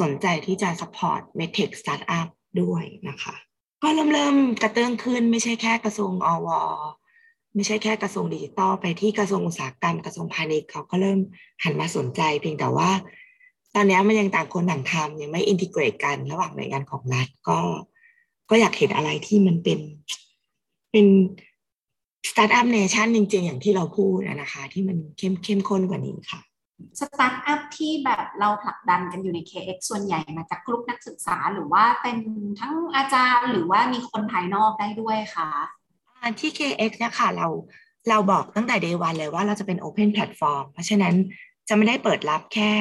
[0.00, 2.28] สนใจที่จะ support medtech startup
[2.60, 3.34] ด้วยนะคะ
[3.82, 6.48] ก็เริ่มเริ่มกระเตื้องขึ้นไม่ใช่แค่กระทรวงอว
[7.54, 11.18] ไม่ใช่แค่กระทรวงดิจิตอลไปที่กระทรวงอุตสาหกรรมกระทรวงพาณิชย์เขาก็เริ่ม
[11.64, 12.90] หันมาสนใจ เพียงแต่ว่า
[13.76, 17.58] ตอนนี้มันยังต่างคนต่างทำยังไม่ integrate กันระหว่างหน่วยงานของรัฐก็
[18.50, 19.80] ก็อยากเห็นอะไรที่มันเป็น
[20.92, 21.06] เป็น
[22.30, 26.40] สตาร์ทอัพ nation จริงๆ อย่างที่เราพูดนะคะ ที่มันเข้มเข้มข้นกว่านี้ค่ะ
[27.00, 32.16] สตาร์ทอัพที่แบบเราผลักดันกันอยู่ใน KX ส่วนใหญ่มาจากกลุ่มนักศึกษาหรือว่าเป็น
[32.60, 35.48] ทั้งอาจารย์หรือว่ามีคนภายนอกได้ด้วยค่ะ
[36.40, 37.48] ที่ KX เนี่ยค่ะเรา
[38.08, 41.14] เราบอกตั้งแต่ day one เลยว่าเราจะเป็น open platform เพราะฉะนั้น
[41.68, 42.72] จะไม่ได้เปิดรับแค่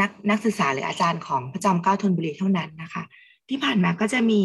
[0.00, 3.02] นักนักศึกษาหรืออาจารย์ของพระจอมเกล้าธนบุรีเท่านั้นนะคะ
[3.48, 4.42] ที่ผ่านมาก็จะมี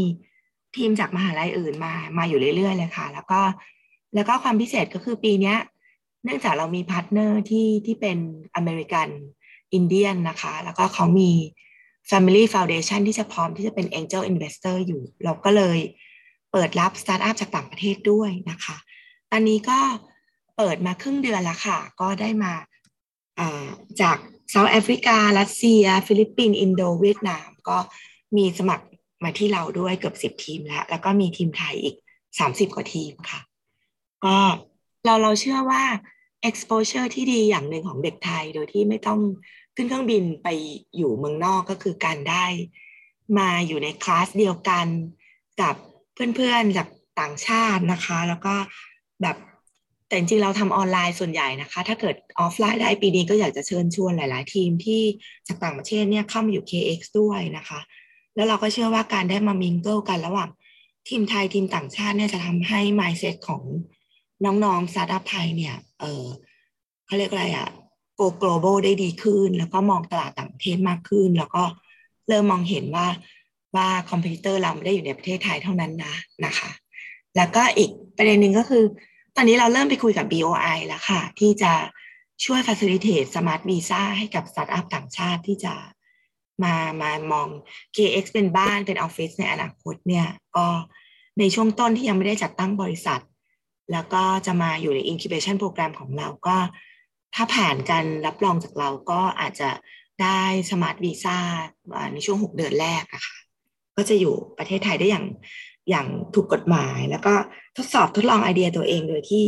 [0.76, 3.42] ทีมจากมหาลัยอื่นมามาอยู่เรื่อยๆเลยค่ะ แล้วก็
[4.16, 5.56] แล้วก็ความพิเศษก็คือปีนี้
[6.24, 8.18] เนื่องจากเรามีพาร์ทเนอร์ที่ที่เป็น
[8.56, 9.08] อเมริกัน
[9.74, 11.32] อินเดียนนะคะ แล้วก็เขามี
[12.10, 15.80] Family Foundation ที่จะพร้อมที่จะเป็น Angel Investor อยู่ เราก็เลย
[16.52, 18.78] เปิดรับสตาร์ทอัพจากต่างประเทศด้วยนะคะ
[19.32, 19.80] ตอนนี้ก็
[20.58, 22.54] เปิดมาครึ่งเดือนแล้วค่ะ ก็ได้มา
[24.02, 24.18] จาก
[24.52, 27.78] South Africa รัสเซีย ฟิลิปปินส์อินโดเวียดนาม ก็
[28.38, 28.86] มีสมัคร
[29.24, 31.96] มาที่เราด้วยเกือบสิบทีมแล้ว แล้วก็มีทีมไทยอีก
[32.40, 33.40] สามสิบกว่าทีมค่ะ
[34.26, 34.38] ก็
[35.06, 35.84] เราเราเชื่อว่า
[36.50, 39.20] exposure ที่ดีอย่างหนึ่งของเด็กไทยโดยที่ไม่ต้อง
[39.76, 40.48] ขึ้นเครื่องบินไป
[40.98, 42.46] อยู่เมืองนอกก็คือการได้
[43.38, 44.88] มาอยู่ในคลาสเดียวกัน
[45.62, 45.76] กับ
[46.36, 46.88] เพื่อนๆจาก
[47.20, 48.56] ต่างชาตินะคะ แล้วก็
[49.22, 49.38] แบบ
[50.12, 55.02] แต่จริงเราทำออนไลน์ส่วนใหญ่นะคะ ถ้าเกิดออฟไลน์ได้ปีนี้ก็อยากจะเชิญชวนหลาย ๆ ทีมที่
[55.48, 57.80] จากต่างประเทศเนี่ยเข้ามาอยู่ KX ด้วยนะคะ
[58.36, 60.50] แล้วเราก็เชื่อว่าการได้มา mingle กันระหว่าง
[61.10, 63.64] ทีมไทยทีมต่างชาติเนี่ยจะทำให้ mindset ของ
[64.46, 66.26] น้องๆสตาร์ทอัพไทยเนี่ย เออ
[67.06, 67.68] เขาเรียกอะไรอะ
[68.20, 71.64] go global ได้ดีขึ้น แล้วก็มองตลาดต่างประเทศมากขึ้น แล้วก็
[72.28, 73.08] เริ่มมองเห็นว่า
[73.76, 76.72] ว่า competitor เราไม่ได้อยู่ในประเทศไทยเท่านั้นนะนะคะ
[77.36, 78.84] แล้วก็อีกประเด็นหนึ่งก็คือ
[79.36, 81.74] ตอนนี้เราเริ่มไปคุยกับ BOI แล้วค่ะ ที่จะ
[82.46, 85.74] ช่วย facilitate smart visa ให้กับสตาร์ทอัพต่างชาติที่จะ
[86.64, 87.48] มามามอง
[87.96, 90.68] KX เป็นบ้านเป็นออฟฟิศในอนาคตเนี่ย ก็
[91.40, 93.22] ในช่วงต้นที่ยังไม่ได้จัดตั้งบริษัท
[93.92, 96.58] แล้วก็จะมาอยู่ใน incubation program ของเราก็
[97.36, 99.70] ถ้าผ่านการรับรองจากเราก็อาจจะ
[100.22, 100.42] ได้
[100.72, 101.38] สมาร์ทวีซ่า
[102.14, 103.38] ในช่วง 6 เดือนแรกอะค่ะ
[103.98, 105.26] ก็จะอยู่ประเทศไทยได้อย่าง
[105.90, 107.34] อย่างถูกกฎหมาย แล้วก็
[107.78, 109.44] ทดสอบทดลองไอเดียตัวเองโดยที่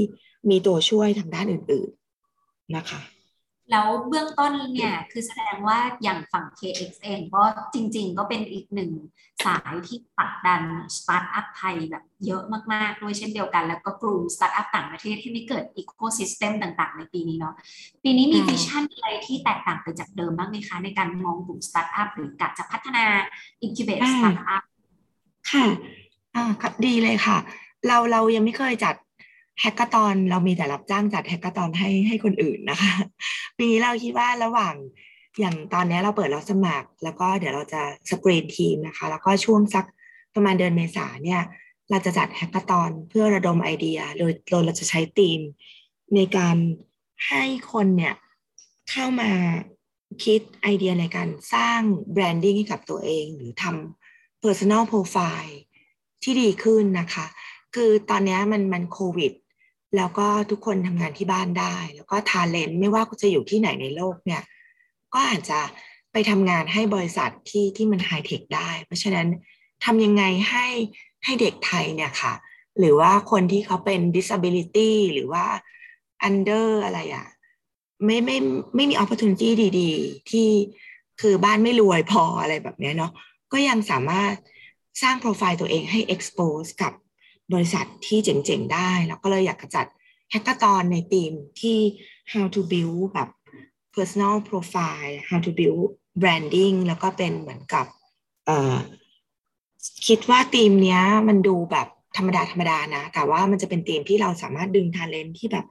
[0.50, 1.90] มีตัวช่วยทางด้านอื่น
[2.32, 3.02] ๆนะคะ
[3.72, 7.44] แล้วเบื้องต้นเนี่ยคือแสดงว่าอย่างฝั่ง KX เองก็
[7.74, 8.92] จริง ๆ ก็เป็นอีกหนึ่ง
[9.46, 10.62] สายที่ผลักดัน
[10.98, 12.44] สตาร์ทอัพไทยแบบเยอะ
[12.74, 17.56] มาก ๆ ด้วยเช่นเดียวกัน แล้วก็กลุ่มสตาร์ทอัพต่างประเทศให้ไม่เกิด ecosystem ต่าง ๆ ในปีนี้เนาะ
[18.04, 23.06] ปีนี้มี vision อะไรที่แตกต่างไปจากเดิมบ้างไหมคะ ในการมองกลุ่มสตาร์ทอัพหรือกะจะพัฒนา
[23.62, 24.64] incubate สตาร์ทอัพ
[25.52, 25.66] ค่ะ
[26.36, 26.46] อ่า
[26.86, 27.38] ดีเลยค่ะ
[27.88, 28.96] เราเรายังไม่เคยจัด
[29.62, 32.94] hackathon เรามีแต่รับจ้างจัด hackathon ให้ให้คนอื่นนะคะ
[33.58, 34.76] ปีนี้เราคิดว่าระหว่าง
[35.40, 39.86] อย่างตอนนี้เราเปิดรับสมัคร แล้วก็เดี๋ยวเราจะสกรีนทีมนะคะ แล้วก็ช่วงสัก
[40.36, 41.42] ประมาณเดือนเมษาเนี่ย
[41.90, 45.40] เราจะจัด hackathon เพื่อระดมไอเดีย โดยโดยเราจะใช้ธีม
[46.16, 46.58] ในการ
[47.28, 48.16] ให้คนเนี่ย
[48.90, 49.32] เข้ามา
[50.24, 51.80] คิดไอเดียในการสร้าง
[52.14, 55.56] branding ให้กับตัวเอง หรือทำ personal profile
[56.24, 57.26] ที่ดีขึ้นนะคะ
[57.76, 59.34] คือตอนนี้มันมันโควิด
[59.96, 64.44] แล้วก็ทุกคนทำงานที่บ้านได้ แล้วก็ทาเลนต์ไม่ว่าจะอยู่ที่ไหนในโลกเนี่ย
[65.14, 65.60] ก็อาจจะ
[66.12, 69.28] ไปทำงานให้บริษัทที่ที่มันไฮเทคได้ เพราะฉะนั้น
[69.86, 70.68] ทำยังไงให้
[71.24, 72.34] ให้เด็กไทยเนี่ยค่ะ
[72.80, 75.46] หรือว่าคนที่เขาเป็น disability หรือว่า
[76.28, 77.28] under อะไรอะ
[78.06, 78.38] ไม่ไม่
[78.76, 80.48] ไม่มี opportunity ดี ๆ ที่
[81.22, 83.12] คือบ้านไม่รวยพออะไรแบบนี้เนาะ
[83.52, 84.34] ก็ยังสามารถ
[85.02, 86.94] สร้างโปรไฟล์ตัวเองให้ expose กับ
[87.54, 89.86] บริษัทที่เจ๋งๆ ได้ แล้วก็เลยอยากจัด
[90.32, 91.80] แฮกเกอร์ตอนในทีมที่
[92.32, 93.30] how to build แบบ
[93.96, 95.86] personal profile how to build
[96.22, 97.86] branding แล้วก็เป็นเหมือนกับ
[100.08, 105.66] คิดว่าทีมเนี้ยมันดูแบบธรรมดาธรรมดานะ แต่ว่ามันจะเป็นทีมที่เราสามารถดึงท a เลนที่แบบ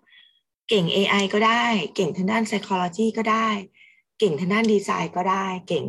[0.69, 3.49] เก่ง AI ก็ได้ เก่งทางด้าน psychology ก็ได้
[4.19, 5.87] เก่งทางด้านดีไซน์ก็ได้ เก่ง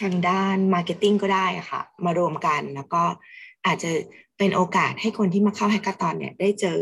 [0.00, 3.02] ทางด้าน marketing ก็ได้ค่ะ มารวมกันแล้วก็
[3.66, 3.90] อาจจะ
[4.38, 6.78] เป็นโอกาสให้คนที่มาเข้า hackathon เนี่ยได้เจอ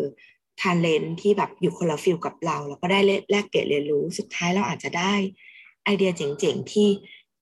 [0.60, 5.14] ท a เลนที่แบบอยู่คนละ field กับเรา แล้วก็ได้แลกเปลี่ยนเรียนรู้สุดท้ายเราอาจจะได้
[5.84, 6.88] ไอเดียเจ๋งๆ ที่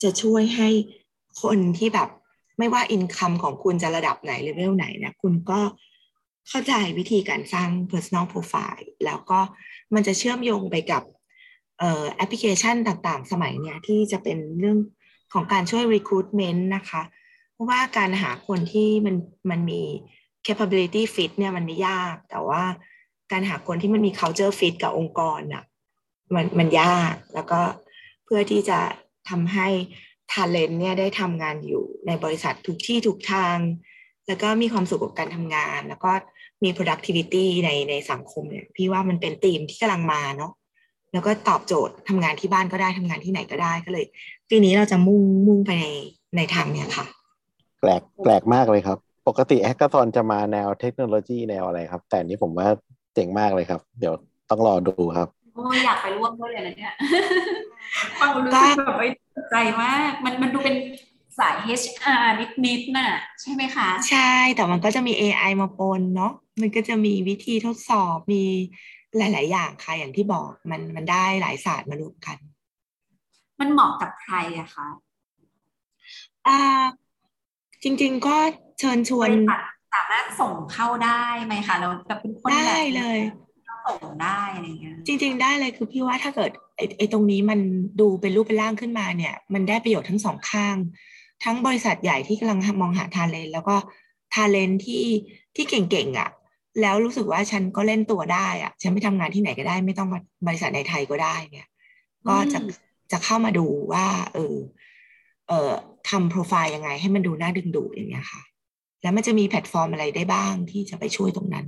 [0.02, 0.68] จะช่วยให้
[1.42, 2.08] คนที่แบบ
[2.58, 5.60] ไม่ว่า income ของคุณจะระดับไหนเลเวลไหนนะคุณก็
[6.48, 9.40] เข้าใจวิธีการสร้าง personal profile แล้วก็
[9.94, 11.02] มันจะเชื่อมโยงไปกับ
[11.78, 14.78] แอปพลิเคชันต่างๆ สมัยเนี้ยที่จะเป็นเรื่อง
[15.32, 17.02] ของการช่วย recruitment นะคะ
[17.52, 19.16] เพราะว่าการหาคนที่มัน
[19.50, 19.82] มันมี
[20.46, 22.62] capability fit เนี่ยมันไม่ยาก แต่ว่า
[23.32, 25.64] การหาคนที่มันมี culture fit กับองค์กรอะ
[26.34, 27.60] มันมันยากแล้วก็
[28.24, 28.78] เพื่อที่จะ
[29.28, 29.68] ทำให้
[30.32, 33.58] talent เนี่ยได้ทำงานอยู่ในบริษัททุกที่ทุกทาง
[34.26, 36.12] แล้วก็มีความสุขกับการทำงาน แล้วก็
[36.62, 40.52] มี productivity ในในสังคมเนี่ยพี่ว่ามันเป็นธีมที่กำลังมาเนาะ
[41.12, 44.06] แล้วก็ตอบโจทย์ทำงานที่บ้านก็ได้ทำงานที่ไหนก็ได้ก็เลย
[44.50, 45.86] ปีนี้เราจะมุ่งมุ่งไปใน
[46.36, 47.04] ในทางเนี้ยค่ะ
[47.80, 52.68] แปลกแปลกมากเลยครับ ปกติแฮกเกอร์ตอนจะมาแนวเทคโนโลยีแนวอะไรครับ แต่นี้ผมว่า
[53.14, 54.14] เจ๋งมากเลยครับ เดี๋ยว
[54.50, 56.94] ต้องรอดูครับโอ้อยากไปร่วมด้วยเลยนะเนี่ย
[58.20, 59.08] ฟังรู้สึกแบบว่า
[59.50, 60.76] ใจมากมันมันดูเป็น
[61.38, 62.22] สาย HR
[62.66, 68.44] นิดๆน่ะ ใช่ไหมคะ ใช่แต่มันก็จะมี AI มาปนเนาะมันก็จะมีวิธีทดสอบมี
[69.16, 72.36] หลาย ๆ อย่างค่ะอย่างที่บอกมันมันได้หลายศาสตร์มารวมกัน
[73.60, 74.88] มันเหมาะกับใครอะคะ
[76.46, 76.58] อ่า
[77.82, 78.36] จริง ๆ ก็
[78.78, 79.30] เชิญชวน
[79.94, 83.20] สามารถส่งเข้าได้ไหมคะเราแบบเป็นคนแบบได้เลย
[83.86, 87.60] ส่งได้อะไรเงี้ยจริง ๆ ได้เลยคือพี่ว่าถ้าเกิดไอ้ไอ้ตรงนี้มัน
[88.00, 90.76] ดูเป็นรูปเป็นร่างขึ้นมาเนี่ย มันได้ประโยชน์ทั้งสองข้าง
[91.44, 93.76] ทั้งบริษัทใหญ่ที่กำลังมองหา talent แล้วก็
[94.34, 95.04] talent ที่
[95.56, 96.30] ที่เก่งๆอะ่ะ
[96.80, 101.68] แล้วรู้สึกว่าฉันก็เล่นตัวได้อะฉันไปทำงานที่ไหนก็ได้ ไม่ต้องมาบริษัทในไทยก็ได้เนี่ย
[102.28, 102.58] ก็จะ
[103.12, 104.56] จะเข้ามาดูว่า เออ
[105.48, 105.72] เอ่อ
[106.08, 108.42] ทำโปรไฟล์ยังไง ให้มันดูน่าดึงดูดอย่างเงี้ยค่ะ
[109.02, 111.66] แล้วมันจะมีแพลตฟอร์มอะไรได้บ้างที่จะไปช่วยตรงนั้น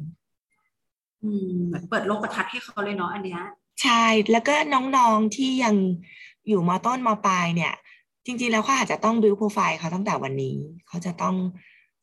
[1.22, 3.40] อืมเหมือนเปิดโลกทัศน์ให้เขาเลยเนาะอันเนี้ย
[3.82, 5.76] ใช่แล้วก็น้องๆที่ยัง
[6.48, 7.72] อยู่มต้นมปลายเนี่ย
[8.26, 10.56] จริงๆแล้วเขาอาจจะต้องบิวโปรไฟล์เขาตั้งแต่วันนี้
[10.88, 11.34] เขาจะต้อง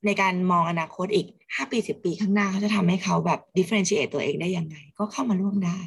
[0.05, 5.79] ในการมองอนาคตอีกห้าปีสิบปีข้างหน้าเขาจะทำให้เขาแบบ differentiate ตัวเองได้ยังไง ก็เข้ามาร่วมได้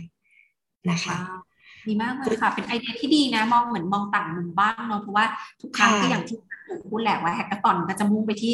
[0.90, 1.47] นะคะว้าว
[1.86, 5.26] ดีมากเลยค่ะ เป็นไอเดียที่ดีนะ มองเหมือนมองต่างมุมบ้างเนาะเพราะว่า
[5.60, 6.36] ทุกครั้งค่ะก็อย่างที่
[6.66, 8.52] หนูพูดแหละว่า hackathon ก็จะมุ่งไปที่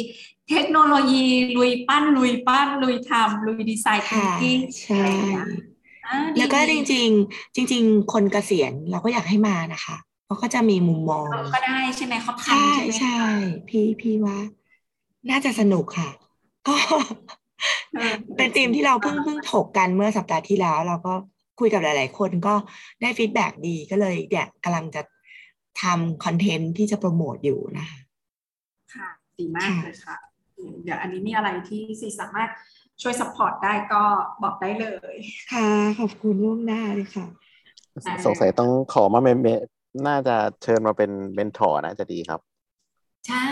[0.49, 1.23] เทคโนโลยี
[1.57, 5.05] ลุยปั้น ลุยปั้น ลุยทำลุยดีไซน์ทิค่ะงกิ้งใช่
[6.07, 13.19] อ่าดีแล้วก็จดีริง ๆ จริง ๆ คนเกษียณเราก็อยากให้มานะคะเพราะเขาจะมีมุมมองเขาก็ได้ใช่ไหมเขาใช่ทำใช่ไหมใช่
[13.69, 14.37] พี่พี่ว่า
[15.29, 16.09] น่าจะสนุกค่ะ
[16.67, 16.75] ก็
[17.97, 21.13] ออเป็นธีมที่เราเพิ่งเพิ่งถกกันเมื่อสัปดาห์ที่แล้ว เราก็
[21.59, 22.53] คุยกับหลาย ๆ คนก็
[23.01, 25.01] ได้ฟีดแบ็ดีก็เลยเนี่ยกำลังจะ
[25.81, 27.99] ทำคอนเทนต์ที่จะโปรโมทอยู่นะคะ
[28.93, 29.07] ค่ะ
[29.39, 30.15] ดีมากเลยค่ะ
[30.57, 32.49] อืมเดี๋ยวอันนี้มีอะไรที่ซีสามารถ
[33.01, 34.01] ช่วย support ได้ก็
[34.43, 35.15] บอกได้เลย
[35.53, 37.25] ค่ะ ขอบคุณล่วงหน้าเลยค่ะ
[38.05, 39.47] อ่าสงสัยต้องขอมาเมเม
[40.07, 42.39] น่าจะเชิญมาเป็น mentor น่าจะดีครับ
[43.27, 43.45] ใช่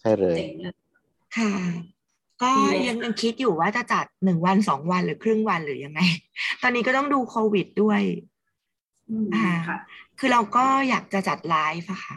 [0.00, 0.74] ใช่เลยเจ๋งเลย
[1.36, 1.52] ค่ะ
[2.42, 6.00] ก็ดีเลยยังยังคิดอยู่ว่าจะจัดหนึ่งวันสองวันหรือครึ่งวันหรือยังไง
[6.62, 8.00] ตอนนี้ก็ต้องดูโควิดด้วย
[9.10, 9.78] อืมอ่าค่ะ
[10.18, 12.16] คือเราก็อยากจะจัดไลฟ์อะค่ะ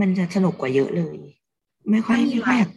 [0.00, 1.16] มันจะสนุกกว่าเยอะเลย
[1.90, 2.70] ไม่ค่อยก็มีไม่ค่อยอยาก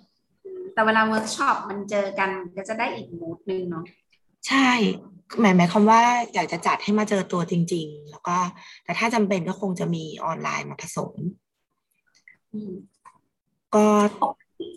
[0.73, 3.85] แต่เวลาเวิร์กช็อปมันเจอกันก็จะได้อีก mood นึงเนาะ
[4.47, 4.69] ใช่
[5.39, 6.01] หมายหมายความว่า
[6.33, 8.37] อยากจะจัดให้มาเจอตัวจริง ๆ แล้วก็
[8.83, 11.13] แต่ถ้าจำเป็นก็คงจะมีออนไลน์มาผสม
[12.53, 12.73] อืม
[13.75, 13.85] ก็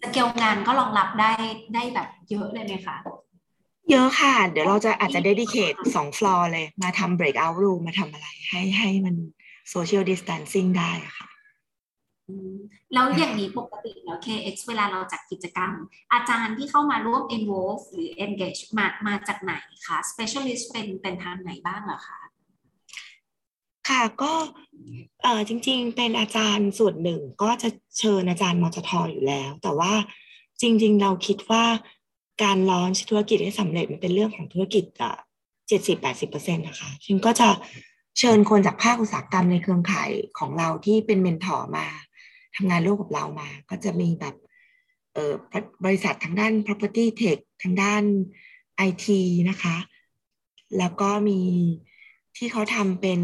[0.03, 1.33] สเกลงานก็รองรับได้
[1.75, 2.97] ได้แบบเยอะเลยไหมคะ
[3.91, 9.15] เยอะค่ะ เดี๋ยวเราจะอาจจะเดดิเคทสองฟลอร์เลย มาทำ breakout room มาทำอะไร ให้ให้มัน
[9.75, 11.29] social distancing ได้อะค่ะ
[12.29, 12.57] อืม
[12.93, 15.71] แล้วอย่างนี้ปกติแล้ว KX เวลาเราจัดกิจกรรม
[16.13, 19.55] อาจารย์ที่เข้ามาร่วม involve หรือ engage มามาจากไหน
[19.87, 22.21] คะ specialist เป็นเป็นทางไหนบ้างเหรอคะ
[23.89, 24.33] ค่ะก็
[25.23, 29.93] เออจริง ๆ เป็นอาจารย์ส่วนหนึ่งก็จะเชิญอาจารย์มจทออยู่แล้ว แต่ว่า
[30.61, 31.65] จริง ๆ เราคิดว่า
[32.43, 35.15] การลอนธุรกิจให้สำเร็จมันเป็นเรื่องของธุรกิจอะ
[35.69, 37.49] เจ็ดสิบแปดสิบเปอร์เซ็นต์นะคะซึ่งก็จะ
[38.19, 41.87] เชิญคนจากภาคอุตสาหกรรมในเครือข่ายของเราที่เป็นเมนทอร์มา
[42.57, 44.35] ทำงานร่วมกับเรามา ก็จะมีแบบ
[45.15, 45.33] เออ
[45.85, 48.03] บริษัททางด้าน property tech ทางด้าน
[48.89, 49.07] IT
[49.51, 49.77] นะคะ
[50.79, 51.41] แล้วก็มี
[52.37, 53.21] ที่เขาทำเป็น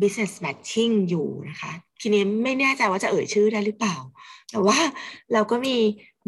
[0.00, 3.96] business matching อยู่นะคะ ทีนี้ไม่แน่ใจว่าจะเอ่ยชื่อได้หรือเปล่า
[4.50, 4.78] แต่ว่า
[5.32, 5.76] เราก็มี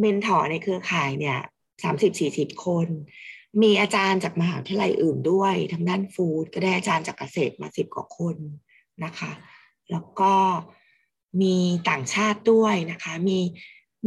[0.01, 1.39] เมนทอร์ในเครือข่ายเนี่ย
[1.83, 2.89] สามสิบสี่สิบคน
[3.63, 8.37] มีอาจารย์จากมหาวิทยาลัยอื่นด้วยทางด้านฟู้ดก็ได้อาจารย์จากเกษตรมาสิบกว่าคน
[9.05, 9.33] นะคะ
[9.91, 10.33] แล้วก็
[11.43, 11.57] มี
[11.91, 13.39] ต่างชาติด้วยนะคะ มี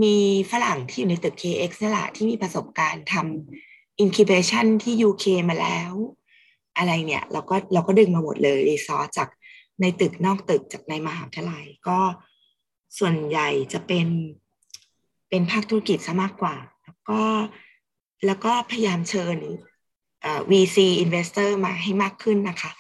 [0.04, 0.16] มี
[0.52, 5.92] ฝรั่งที่อยู่ในตึก KX นี่แหละที่มีประสบการณ์ทำ incubation ที่ UK มาแล้ว
[6.78, 9.30] อะไรเนี่ย เราก็เราก็ดึงมาหมดเลยรีซอสจาก
[9.82, 12.00] ในตึกนอกตึกจากในมหาวิทยาลัย ก็
[13.00, 14.08] ส่วนใหญ่จะเป็น
[15.30, 17.22] เป็นภาคธุรกิจซะมากกว่า แล้วก็
[18.26, 19.38] แล้วก็พยายามเชิญ
[20.52, 22.72] VC investor มาให้มากขึ้นนะคะ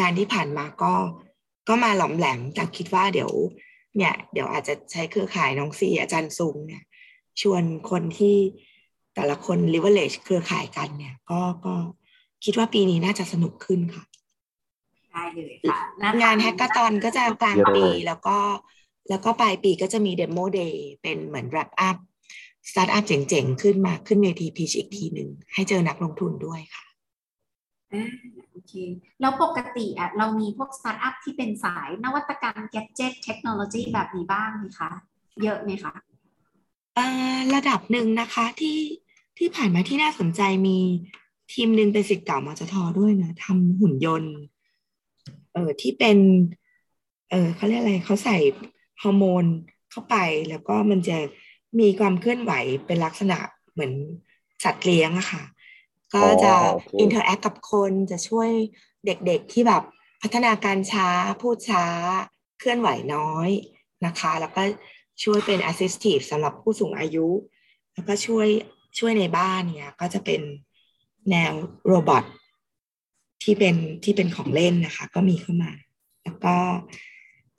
[0.00, 0.94] งานที่ผ่านมาก็
[1.68, 3.32] ก็มาหลอมแหลมแต่คิดว่าเดี๋ยว
[3.96, 6.82] เนี่ยเดี๋ยวอาจจะใช้เครือข่ายน้องซีอาจารย์ซุงเนี่ย
[7.40, 8.36] ชวนคนที่
[9.14, 11.74] แต่ละคน leverage เครือข่ายกันเนี่ย ก็ก็
[12.44, 14.04] คิดว่าปีนี้น่าจะสนุกขึ้นค่ะ
[15.12, 18.38] ได้เลยค่ะน่ทงาน hacka thon ก็จะกลางเยอะเลยปีแล้วก็
[19.08, 21.96] แล้วก็ปลายปีก็จะมี demo day เป็นเหมือน wrap up
[22.70, 26.84] สตาร์ทอัพเจ๋งๆ ขึ้นมาขึ้นเวที pitch อีกทีหนึ่งให้เจอนักลงทุนด้วยค่ะ
[27.92, 28.04] อ่า
[28.50, 28.72] โอเค
[29.20, 34.90] แล้วปกติอะเรามีพวกสตาร์ทอัพที่เป็นสายนวัตกรรมแก d เจ็ตเทคโนโลยีแบบนี้บ้างไหมคะ
[35.42, 35.92] เยอะไหมคะ
[36.94, 38.78] เอ่อระดับหนึ่งนะคะที่
[39.38, 40.78] ที่ผ่านมาที่น่าสนใจมี
[41.52, 44.34] ทีมหนึ่งเป็นศิษย์เก่ามจธด้วยนะทำหุ่นยนต์
[45.52, 46.18] เอ่อที่เป็น
[47.30, 48.36] เออเขาเรียกอะไรเขาใส่
[49.02, 49.44] ฮอร์โมน
[49.90, 50.16] เข้าไป
[50.48, 51.16] แล้วก็มันจะ
[51.80, 52.52] มีความเคลื่อนไหว
[52.86, 53.38] เป็นลักษณะ
[53.72, 53.92] เหมือน
[54.64, 55.42] สัตว์เลี้ยงอะค่ะ
[56.14, 58.50] ก็จะอ๋อโอเคอินเทอร์แอคกับคนจะช่วย
[59.06, 59.82] เด็กๆที่แบบ
[60.22, 61.08] พัฒนาการช้า
[61.40, 61.84] พูดช้า
[62.58, 63.48] เคลื่อนไหวน้อย
[64.06, 64.62] นะคะ แล้วก็
[65.22, 67.28] ช่วยเป็น assistive สำหรับผู้สูงอายุ
[67.94, 68.48] แล้วก็ช่วย
[68.98, 70.40] ช่วยในบ้านเนี่ย ก็จะเป็น
[71.30, 71.52] แนว
[71.86, 72.24] robot
[73.42, 75.72] ที่เป็นที่เป็นของเล่นนะคะ ก็มีเข้ามา
[76.24, 76.56] แล้วก็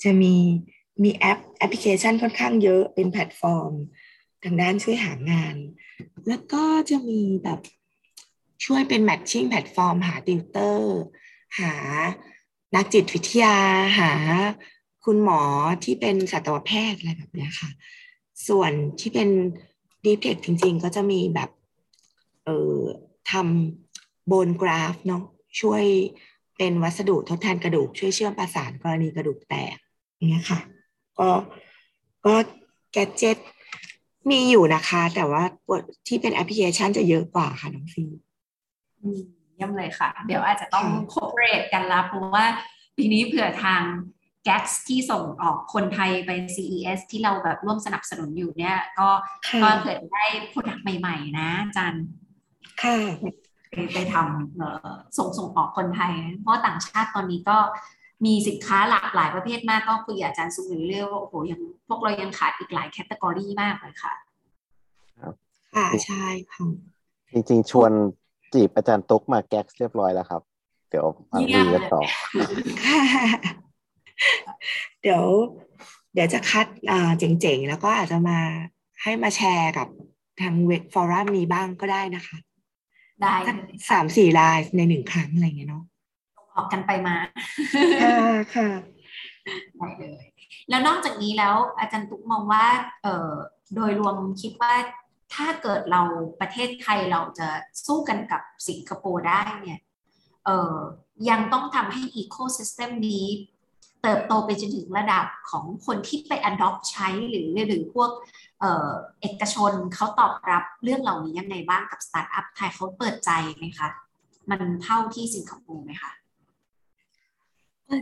[0.03, 0.35] จะมี
[1.03, 3.71] มีแอปแอปพลิเคชันค่อนข้างเยอะเป็นแพลตฟอร์ม
[4.43, 5.55] ทางด้านช่วยหางาน
[6.27, 7.59] แล้วก็จะมีแบบ
[8.65, 10.99] ช่วยเป็น matching platform หาติวเตอร์
[11.59, 11.73] หา
[12.75, 13.57] นักจิตวิทยา
[13.99, 14.11] หา
[15.05, 15.41] คุณหมอ
[15.83, 17.69] ที่เป็นสัตวแพทย์อะไรแบบเนี้ยค่ะ
[18.47, 19.29] ส่วนที่เป็น
[20.05, 21.49] Deep Tech จริงๆ ก็จะมีแบบ
[22.43, 22.79] เอ่อ
[23.31, 25.23] ทำโบนกราฟเนาะ
[25.61, 25.83] ช่วย
[26.57, 29.75] เป็นวัสดุทดแทนกระดูก ช่วยเชื่อมประสานกรณีกระดูกแตก
[30.15, 30.59] อย่างเงี้ยค่ะ
[31.19, 31.29] ก็
[32.25, 32.35] ก็
[32.93, 33.37] แกจิต
[34.29, 35.43] มีอยู่นะคะ แต่ว่า
[36.07, 38.03] ที่เป็นแอปพลิเคชันจะเยอะกว่าค่ะน้องฟี
[39.01, 39.21] อืม
[39.55, 42.45] เยี่ยมเลยค่ะ เดี๋ยวอาจจะต้องโคเปรตกันละเพราะว่า
[42.97, 43.81] ปีนี้เผื่อทาง
[44.47, 49.09] g a กที่ส่งออกคนไทยไป CES ที่เราแบบร่วมสนับสนุนอยู่เนี่ย ก็
[49.47, 51.95] ค่ะก็เกิดได้ผลักใหม่ ๆ นะอาจัน
[52.83, 52.97] ค่ะ
[53.73, 57.57] ไปไปทำเอ่อส่งส่งออกคนไทยนะเพราะต่างชาติตอนนี้ก็
[58.25, 64.13] มีสินค้าหลากหลายประเภทมากก็คุยกับอาจารย์สุวิเรื่อยๆว่าโอ้โหยังพวกเรายังขาดอีกหลายแคตตากรีมากเลยค่ะ
[65.75, 66.65] ค่ะใช่ค่ะ
[67.33, 67.91] จริงๆ ชวน
[68.53, 70.41] จีบอาจารย์ตุ๊กมาแก๊กเรียบร้อยแล้วครับ
[70.89, 72.01] เดี๋ยวมาเยี่ดียมกันต่อ
[72.85, 73.01] ค่ะ
[75.01, 75.23] เดี๋ยว
[76.13, 78.39] เดี๋ยวจะคัดอ่าเจ๋งๆ แล้วก็อาจจะมา
[79.01, 79.87] ให้มาแชร์กับ
[80.41, 82.37] ทางเว็บฟอรัมนี้บ้างก็ได้นะคะ
[83.23, 83.57] ได้สัก
[83.91, 85.83] สามสี่ไลน์ในหนึ่งครั้งอะไรอย่างเงี้ยเนาะ
[86.55, 87.15] ออกกันไปมา
[88.01, 88.17] ค่ะ
[88.55, 88.69] ค่ะ
[89.77, 90.25] ได้เลย
[90.69, 92.65] แล้วนอกจากนี้แล้วอาจารย์ตุ๊กมองว่า
[93.03, 93.31] เอ่อ
[93.75, 94.73] โดยรวมคิดว่า
[95.33, 96.01] ถ้าเกิดเรา
[96.41, 97.47] ประเทศไทยเราจะ
[97.85, 99.79] สู้กันกับสิงคโปร์ได้เนี่ย
[100.45, 100.77] เอ่อ
[101.29, 103.25] ยังต้องทำให้อีโค y ิสเต็มนี้
[104.03, 108.09] เติบโตไปจนถึงระดับของคนที่ไป adopt ใช้หรือหรือพวก
[108.63, 108.89] เออ
[109.21, 113.89] เอกชนเขาตอบรับเรื่องเหล่านี้ยังไงบ้างกับสตาร์ทอัพไทยเขาเปิดใจไหมคะ
[114.49, 116.11] มันเท่าที่สิงคโปร์ไหมคะ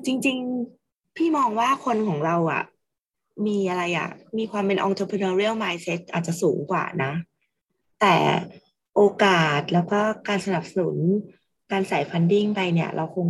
[0.06, 0.38] จริง
[0.78, 2.64] ๆ พี่มองว่าคนของเราอะ
[3.48, 7.12] มีอะไรอะ มีความเป็น entrepreneurial mindset อาจจะสูงกว่านะ
[8.02, 8.16] แต่
[8.96, 10.96] โอกาสแล้วก็การสนับสนุน
[11.72, 13.28] การใส่ funding ไปเนี่ย เราคง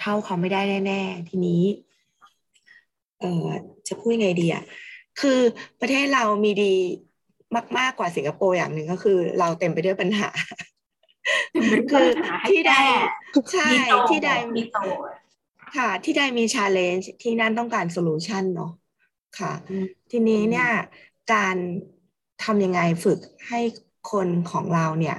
[0.00, 1.62] เท่าเขาไม่ได้แน่ ๆ ทีนี้
[3.20, 3.46] เออ
[3.88, 4.64] จะพูดยังไงดีอะ
[5.20, 5.40] คือ
[5.80, 6.74] ประเทศเรามีดี
[7.78, 10.28] มากๆกว่าสิงคโปร์อย่างหนึ่งก็คือ เราเต็มไปด้วยปัญหา
[11.92, 12.08] คือ
[12.50, 12.74] ที่ใด
[13.52, 14.78] ใช่มีโตที่ใดมีโต
[15.76, 18.72] ค่ะ ที่ใดมี challenge ที่นั่นต้องการ solution เนาะ
[19.38, 20.68] ค่ะอืมทีนี้เนี่ย
[21.32, 21.56] การ
[22.44, 23.60] ทำยังไงฝึกให้
[24.10, 25.16] คนของเราเนี่ย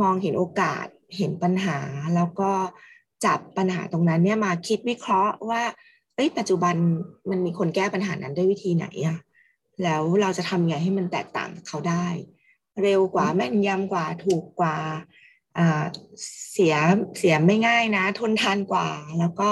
[0.00, 1.78] มองเห็นโอกาสเห็นปัญหา
[2.14, 2.50] แล้วก็
[3.24, 5.62] จับปัญหาตรงนั้นเนี่ยมาคิดวิเคราะห์ว่า
[6.14, 6.74] เอ้ยปัจจุบัน
[7.30, 9.18] มันมีคนแก้ปัญหานั้นด้วยวิธีไหนอะ
[9.82, 12.06] แล้วเราจะทำยังไงให้มันแตกต่างกับเขาได้
[12.82, 14.76] เร็วกว่าแม่นยำกว่าถูกกว่า
[15.58, 15.84] อ่า
[16.52, 16.74] เสีย
[17.18, 19.50] เสียไม่ง่ายนะ ทนทานกว่าแล้วก็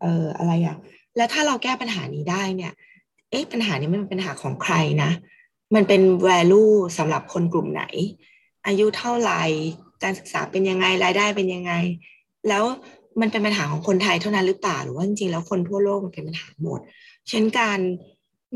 [0.00, 0.76] เอ่ออะไรอะ
[1.16, 2.72] แล้วถ้าเราแก้ปัญหานี้ได้เนี่ย
[3.30, 5.10] เอ๊ะปัญหานี้มันเป็นปัญหาของใครนะ
[5.74, 7.84] มันเป็น value สำหรับคนกลุ่มไหน
[8.66, 9.42] อายุเท่าไหร่
[10.02, 11.72] การศึกษาเป็นยังไงรายได้เป็นยังไง
[12.48, 12.64] แล้ว
[13.20, 16.80] มันเป็นปัญหาของคนไทยเท่านั้นหรือเปล่าหรือว่าจริงๆแล้วคนทั่วโลกมันเป็นปัญหาหมด
[17.28, 17.78] เช่นการ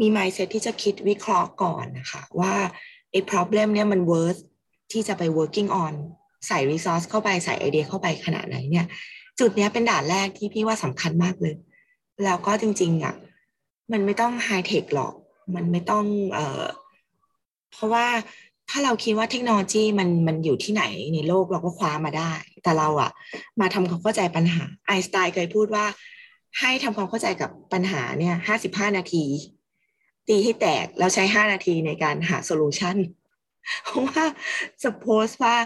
[0.00, 2.54] มี mindset ที่จะคิดวิเคราะห์ก่อนนะคะว่า
[3.11, 4.40] ไอ้ problem เนี่ยมัน worth
[4.92, 5.94] ที่จะไป working on
[6.48, 8.87] ใส่ resource เข้าไปใส่ไอเดียเข้าไปขนาดไหนเนี่ย
[9.40, 11.54] จุดเนี้ยเป็นด่านแรกที่พี่ว่าสำคัญมากเลย
[12.24, 13.14] แล้วก็จริง ๆอะ
[13.92, 15.14] มันไม่ต้องไฮเทคหรอก
[15.54, 16.04] มันไม่ต้อง
[16.35, 16.64] เอ่อ
[17.72, 18.07] เพราะว่า
[18.70, 23.11] ถ้าเราคิดว่าเทคโนโลยีมันมันอยู่ที่ไหนในโลกเราก็คว้ามาได้ แต่เราอะ
[23.61, 25.85] มาทำความเข้าใจปัญหาไอสไตน์เคยพูดว่า
[26.61, 29.24] ให้ทำความเข้าใจกับปัญหาเนี่ยห้าสิบห้านาที
[30.29, 32.97] ตีให้แตกแล้วใช้ห้านาทีในการหาโซลูชัน
[33.85, 34.25] เพราะว่า
[34.83, 35.57] suppose ว่า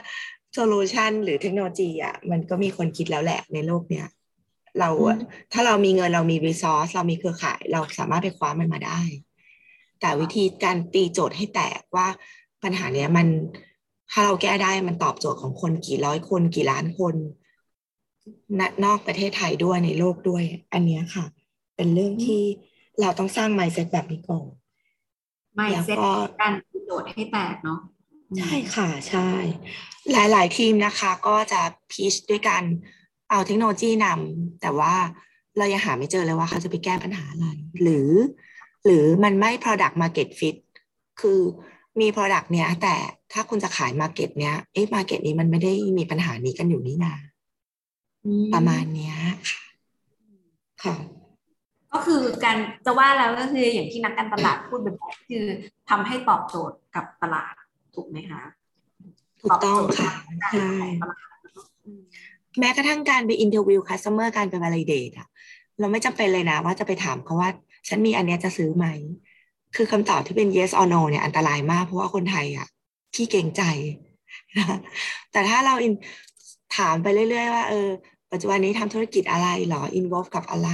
[0.53, 4.07] โซลูชันหรือเทคโนโลยีอะมันก็มีคนคิดแล้วแหละในโลกเนี้ย
[4.79, 5.17] เราอะ
[5.53, 9.01] ถ้าเรามีเงินเรามี resource เรามีเครือข่าย เราสามารถไปคว้ามันมาได้
[10.01, 12.09] แต่วิธีการตีโจทย์ให้แตกว่า
[12.63, 13.27] ปัญหาเนี้ยมัน
[14.11, 17.15] ถ้าเราแก้ได้มันตอบโจทย์ของคนกี่ร้อยคนกี่ล้านคน
[18.59, 20.43] ณนอกประเทศไทยด้วยในโลกด้วย
[20.73, 21.25] อันเนี้ยค่ะ
[21.77, 22.43] เป็นเรื่องที่
[23.01, 24.47] เราต้องสร้าง mindset แบบนี้ก่อน
[25.55, 26.53] ไม่แล้วเซ็ตก็การ
[26.87, 27.81] โดดให้แตกเนาะ
[28.39, 29.29] ใช่ค่ะใช่
[30.13, 32.63] หลาย ๆ ทีมนะคะ ก็จะพีชด้วยกัน
[33.31, 34.95] เอาเทคโนโลยีนำแต่ว่า
[35.59, 37.47] เรายังหาไม่เจอเลยว่าเขาจะไปแก้ปัญหาอะไร
[37.83, 38.11] หรือ
[38.85, 40.57] หรือมันไม่ product market fit
[41.21, 41.41] คือ
[42.01, 42.95] มี product เนี้ย แต่
[43.33, 47.15] ถ้าคุณจะขาย market เนี้ยเอ๊ะ market นี้มันไม่ได้มีปัญหานี้กันอยู่นี่นา
[48.25, 49.17] อืมประมาณเนี้ย
[49.51, 49.63] ค่ะ
[50.85, 50.97] ค่ะ
[51.95, 55.45] ก็คือการจะว่าแล้วก็คืออย่างที่นักการตลาดพูดบ่อยๆคือ
[55.91, 57.55] ทำให้ตอบโจทย์กับตลาด
[57.95, 58.41] ถูกไหมคะ
[59.43, 61.37] ถูกต้องค่ะตอบโจทย์การใช่ขายตลาด
[61.85, 62.01] อืม
[62.59, 65.29] แม้กระทั่งการไป inter view customer การไป validate อะ
[65.81, 67.51] เราไม่จำเป็นเลยนะ ว่าจะไปถามเขาว่า
[67.89, 68.87] ฉันมีอันเนี้ยจะซื้อไหม
[69.77, 72.69] คือคำตอบที่เป็น yes or no เนี่ยอันตรายมาก เพราะว่าคนไทยอะ
[73.15, 73.63] ขี้เกรงใจ
[74.57, 74.79] นะ
[75.33, 75.95] แต่ถ้าเรา in
[76.77, 77.89] ถามไปเรื่อย ๆ ว่าเออ
[78.33, 80.71] ปัจจุบันนี้ทำธุรกิจอะไรหรอ involve กับอะไร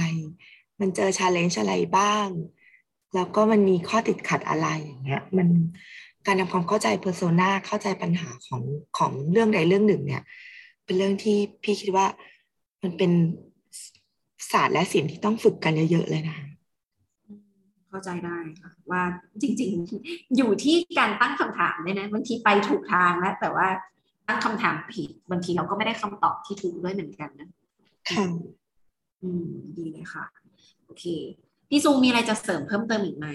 [0.79, 2.27] มันเจอ challenge อะไรบ้าง
[3.15, 5.47] แล้วก็มันมีข้อติดขัดอะไรอย่างเงี้ย มัน
[6.25, 8.61] การทำความเข้าใจ persona เข้าใจปัญหาของ
[8.97, 10.23] ของเรื่องใดเรื่องหนึ่งเนี่ย
[10.85, 12.05] เป็นเรื่องที่พี่คิดว่า
[12.83, 13.11] มันเป็น
[14.51, 16.37] ศาสตร์และศิลป์ที่ต้องฝึกกันเยอะๆเลยนะ
[17.89, 19.01] เข้าใจได้ค่ะว่า
[19.41, 19.71] จริง
[20.03, 23.67] ๆ อยู่ที่การตั้งคำถามด้วยนะบางทีไปถูกทางแล้วแต่ว่า
[24.27, 27.49] ตั้งคำถามผิดบางทีเราก็ไม่ได้คำตอบที่ถูกด้วยเหมือนกันนะ
[28.09, 28.25] ค่ะ
[29.21, 29.47] อืม
[29.77, 30.25] ดีเลยค่ะ
[30.85, 31.05] โอเค
[31.69, 33.27] พี่ซูมีอะไรจะเสริมเพิ่มเติมอีกไหม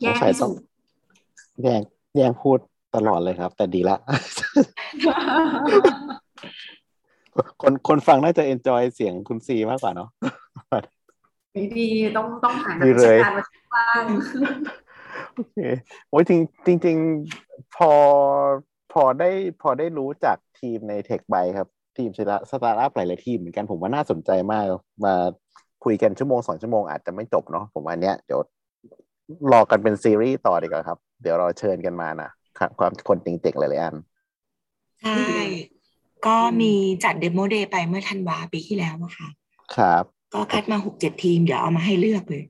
[0.00, 0.52] แยกสงสัยพี่ต้ซูอง
[1.62, 1.80] แย่ง
[2.16, 2.58] แย่งพูด
[2.96, 3.96] ตลอดเลยครับ แต่ดีละ
[7.62, 10.08] คนคนฟังน่าจะ enjoy เสียงคุณซีมากกว่าเนาะ
[11.52, 14.02] ไม่ดีต้องต้องหาดีนักวิชาการเลยมาช่วยบ้าง
[15.34, 15.58] โอเค
[16.08, 16.96] โอ้ยจริงจริงจริง
[17.36, 17.92] ๆ พอ
[18.92, 19.30] พอได้
[19.62, 24.64] พอได้รู้จากทีมใน Techbite ครับ ทีมสตาสตาร์ทอัพหลายๆทีมเหมือนกันผมว่าน่าสนใจมาก
[25.04, 25.14] มา
[25.84, 28.40] คุยกันชั่วโมงสองชั่วโมงอาจจะไม่จบเนาะผมว่าอันเนี้ยเดี๋ยว
[29.52, 33.96] รอกันเป็นซีรีส์ต่อดีกว่าครับ เดี๋ยวเราเชิญกันมานะครับความคนเจ๋งๆหลายๆอัน
[35.02, 35.22] ใช่
[36.26, 36.72] ก็มี
[37.04, 39.28] จัด demo day ไปเมื่อธันวาปีที่แล้วอะค่ะ
[39.76, 42.44] ครับ ก็คัดมาหกเจ็ดทีมเดี๋ยวเอามาให้เลือกเลย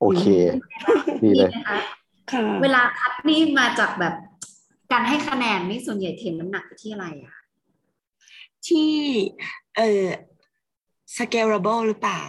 [0.00, 0.24] โอเค
[1.22, 1.78] ดีเลยนะคะ
[2.32, 4.14] ค่ะเวลาคัดนี่มาจากแบบ
[4.92, 7.34] การให้คะแนนนี่ส่วนใหญ่เทน้ำหนักไปที่อะไรอะ
[8.68, 8.90] ที่
[9.76, 10.04] เออ
[11.16, 12.22] scalable หรือเปล่า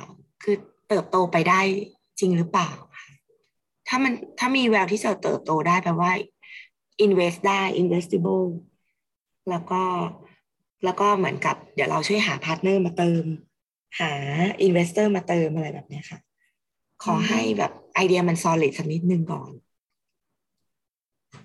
[0.43, 0.55] คือ
[0.87, 1.61] เติบโตไปได้
[2.19, 2.69] จริงหรือเปล่า
[3.87, 6.11] ถ้ามันถ้ามีแววที่จะเติบโตได้แปลว่า
[7.05, 8.45] invest ได้ investable
[9.49, 9.81] แล้วก็
[10.83, 13.23] แล้วก็เหมือนกับ เดี๋ยวเราช่วยหาพาร์ทเนอร์มาเติม
[13.99, 14.11] หา
[14.67, 16.19] investor มาเติมอะไรแบบนี้ค่ะ
[17.03, 19.51] ขอให้แบบไอเดียมัน solid สักนิดนึงก่อน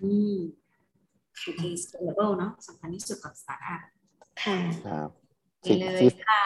[0.02, 0.36] อืม
[1.28, 3.80] โอเค scalable เนาะสำคัญที่สุดกับสตาร์ทอัพ
[4.42, 5.08] ค่ะครับ
[5.66, 6.42] ดีเลยซีค่ะ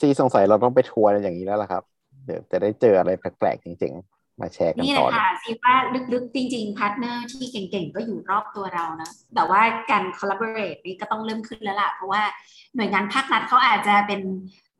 [0.00, 1.82] ซีสงสัยเราต้องไปทัวร์อย่างนี้แล้วล่ะครับ
[2.26, 5.74] เดี๋ยวจะได้เจออะไรแปลกๆจริง ๆ มาแชร์กันนี่แหละต่อเลยค่ะซีว่า
[6.12, 9.60] ลึกๆ จริง ๆพาร์ทเนอร์ที่เก่งๆ ก็อยู่รอบตัวเรานะแต่ว่า
[9.90, 12.22] การ collaborate นี่ก็ต้องเริ่มขึ้นแล้วล่ะ เพราะว่า
[12.76, 14.20] หน่วยงานภาครัฐเขาอาจจะเป็น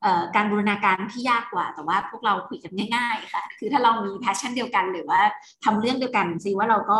[0.02, 5.20] เอ่อการบูรณาการที่ยากกว่า แต่ว่าพวกเราคุยกันง่าย ๆ ค่ะ คือถ้าเรามี passion เดียวกันหรือว่า
[5.64, 6.98] ทำเรื่องเดียวกันซีว่าเราก็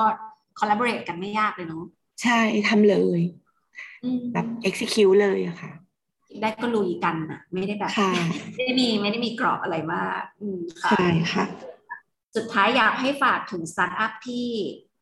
[0.59, 1.85] collaborate กันไม่ยากเลยเนาะ
[2.23, 3.48] ใช่ทำเลยอืม
[4.33, 5.73] แบบ execute เลยอะค่ะ
[6.41, 8.11] ได้ก็ลุยกันนะไม่ได้แบบค่ะ
[8.55, 11.45] ไม่ได้มีไม่ได้มีกรอบอะไรมากอืมค่ะใช่ค่ะ
[12.37, 14.47] สุดท้ายอยากให้ฝากถึงสตาร์ทอัพที่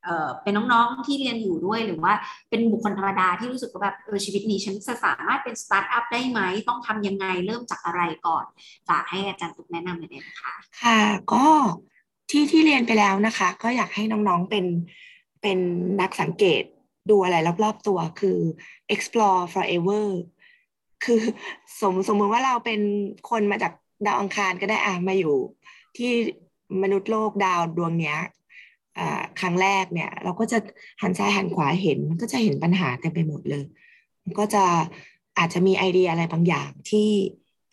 [0.04, 2.12] เอ่อเป็นน้องๆที่เรียนอยู่ด้วยหรือว่า
[2.50, 8.44] เป็นบุคคลธรรมดาที่รู้สึกว่าแบบเออชีวิตนี้ฉันจะสามารถเป็นสตาร์ทอัพได้ไหม ต้องทำยังไงเริ่มจากอะไรก่อน
[8.88, 11.00] ฝากให้อาจารย์ตุ๊กแนะนำหน่อยได้ไหมคะค่ะ
[11.32, 11.46] ก็
[12.30, 14.66] ที่ที่เรียนไปแล้วนะคะ ก็อยากให้น้องๆเป็น
[15.42, 15.58] เป็น
[16.00, 16.62] นักสังเกต
[17.10, 18.38] ดูอะไรรอบๆตัวคือ
[18.94, 20.06] explore forever
[21.04, 21.22] คือ
[21.80, 22.80] สมสมมติว่าเราเป็น
[23.30, 23.72] คนมาจาก
[24.06, 25.36] ดาวอังคารก็ได้อะมาอยู่
[25.96, 26.12] ที่
[26.82, 28.18] มนุษย์โลกดาวดวงเนี้ย
[29.40, 30.58] ครั้งแรกเนี่ย เราก็จะ
[31.02, 33.64] หันซ้ายหันขวาเห็นมันก็จะเห็นปัญหาเต็มไปหมดเลย
[34.24, 34.64] มันก็จะ
[35.38, 37.08] อาจจะมีไอเดียอะไรบางอย่างที่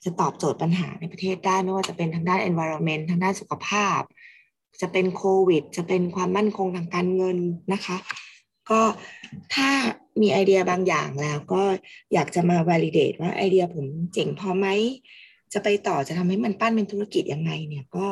[0.03, 4.01] จะตอบโจทย์ปัญหาในประเทศได้ไม่ว่าจะเป็นทางด้าน environment ทางด้านสุขภาพ
[4.81, 7.37] จะเป็นโควิด จะเป็นความมั่นคงทางการเงิน
[7.73, 7.97] นะคะ
[8.69, 8.81] ก็
[9.53, 9.69] ถ้า
[10.21, 11.63] มีไอเดียบางอย่างแล้ว ก็
[12.13, 14.67] อยากจะมา validate ว่าไอเดียผมเจ๋งพอไหม
[15.53, 18.05] จะไปต่อจะทำให้มันปั้นเป็นธุรกิจยังไงเนี่ยก็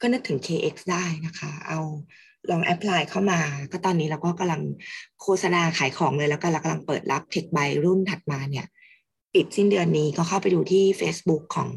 [0.00, 1.80] ก็นึกถึง KX ได้นะคะ เอา
[2.50, 3.40] ลองแอพพลายเข้ามา
[3.72, 4.62] ก็ตอนนี้เราก็กำลัง
[5.20, 8.66] โฆษณาขายของเลยแล้วก็เรากำลังเปิดรับเทคไบรุ่นถัดมาเนี่ย
[9.34, 11.68] ปิดสิ้นเดือนนี้ก็เข้าไปดูที่ Facebook ของ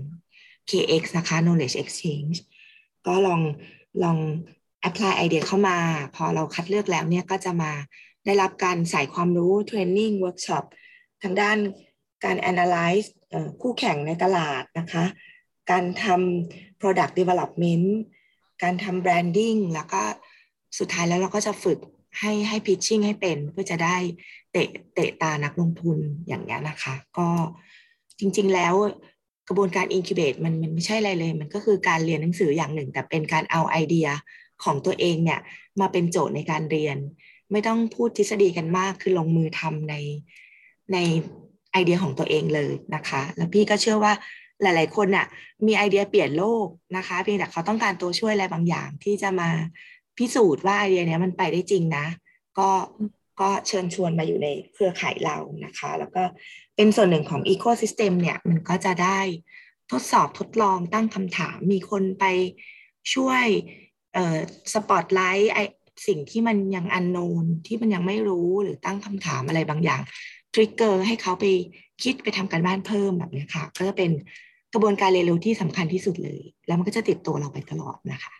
[0.70, 2.38] KX นะคะ Knowledge Exchange
[3.08, 3.42] ก็ลอง
[4.04, 4.18] ลอง
[4.88, 5.78] apply ไอเดียเข้ามา
[6.16, 7.72] พอเราคัดเลือกแล้วเนี่ยก็จะมา
[8.28, 10.64] ได้รับการใส่ความรู้ training workshop
[11.24, 11.58] ทางด้าน
[12.26, 13.08] การ analyze
[13.62, 15.06] คู่แข่งในตลาดนะคะ
[15.72, 17.88] การทำ product development
[18.64, 20.02] การทำ branding แล้วก็
[20.80, 21.80] สุดท้ายแล้วเราก็จะฝึก
[22.20, 23.98] ให้ให้ pitching ให้เป็นเพื่อจะได้
[24.52, 25.98] เตะเตะตานักลงทุน
[26.28, 27.28] อย่างนี้ยนะคะ ก็
[28.20, 28.74] จริง ๆ แล้ว
[29.48, 34.08] กระบวนการ incubate มันมันไม่ใช่อะไรเลย มันก็คือการเรียนหนังสืออย่างหนึ่ง แต่เป็นการเอาไอเดีย
[34.64, 35.40] ของตัวเองเนี่ย
[35.80, 36.98] มาเป็นโจทย์ในการเรียน
[37.52, 39.96] ไม่ต้องพูดทฤษฎีกันมาก คือลงมือทำใน
[40.94, 40.98] ใน
[41.72, 44.14] ไอเดียของตัวเองเลยนะคะ แล้วพี่ก็เชื่อว่า
[44.62, 45.26] หลาย ๆ คนน่ะ
[45.68, 46.68] มีไอเดียเปลี่ยนโลก
[46.98, 49.50] นะคะเพียงแต่เขาต้องการตัวช่วยอะไรบางอย่างที่จะมา
[50.18, 52.06] พิสูจน์ว่าไอเดียเนี้ยมันไปได้จริงนะ
[52.60, 52.70] ก็
[53.42, 56.24] ก็เชิญชวนมาอยู่ในเครือข่ายเรานะคะ แล้วก็
[56.76, 59.20] เป็นส่วนหนึ่งของ Ecosystem เนี่ยมันก็จะได้
[59.92, 62.26] ทดสอบทดลองตั้งคำถามมีคนไป
[63.14, 63.46] ช่วย
[64.74, 70.02] สปอตไลท์ไสิ่งที่มันยังอันโนนที่มันยังไม่รู้หรือตั้งคำถามอะไรบางอย่าง
[70.54, 71.46] ทริกเกอร์ให้เขาไป
[72.04, 74.12] คิดไปทำการบ้านเพิ่มแบบนี้ค่ะ ก็จะเป็น
[74.74, 78.34] กระบวนการเรียนรู้ที่สำคัญที่สุดเลย แล้วมันก็จะติดตัวเราไปตลอดนะคะ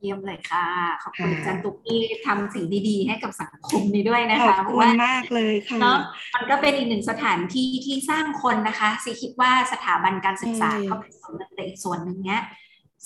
[0.00, 0.66] เยี่ยมเลยค่ะ
[1.02, 5.98] ขอบคุณค่ะอาจันตุกที่ทำสิ่งดีๆ ให้กับสังคมนี้ด้วยนะขอคะบเพราะคุณว่ามากเลยค่ะเนาะ
[6.34, 12.40] มันก็เป็นอีกหนึ่งสถานที่ที่สร้างคนนะคะซีคิดว่าสถาบันการศึกษาใช่ก็เป็นส่วนหนึ่งแต่อีกส่วนหนึ่งเนี้ย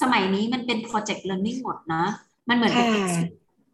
[0.03, 2.09] สมัยนี้มันเป็น project learning หมดเนาะ
[2.49, 3.07] มันเหมือนเป็นค่ะ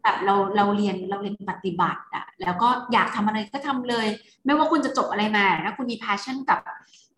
[0.03, 4.07] แบบเราเราเรียนเราเรียนปฏิบัติอะแล้วก็อยากทำอะไรก็ทำเลย
[4.45, 6.59] ไม่ว่าคุณจะจบอะไรมาถ้าคุณมี passion กับ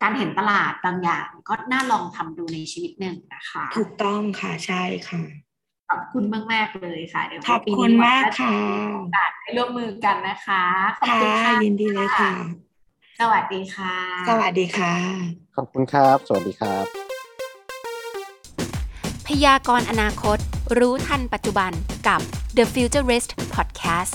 [0.02, 5.22] การเห็นตลาดบางอย่าง ก็น่าลองทำดูในชีวิตหนึ่งนะคะ ถูกต้องค่ะใช่ค่ะ
[5.90, 10.64] ขอบคุณมากๆเลยค่ะเดี๋ยวขอบปีคุณนี้มากหวังว่ค่ะจมีโอกาสได้ร่วมมือกันนะคะ
[10.98, 12.32] ขอบค่ะคุณค่ะยินดีเลยค่ะ
[13.20, 13.94] สวัสดีค่ะ
[14.28, 14.94] สวัสดีค่ะ
[15.56, 16.84] ขอบคุณครับ สวัสดีครับ
[19.26, 20.38] พยากรณ์อนาคต
[20.78, 21.72] รู้ทันปัจจุบัน
[22.08, 22.20] กับ
[22.56, 24.14] The Futurist Podcast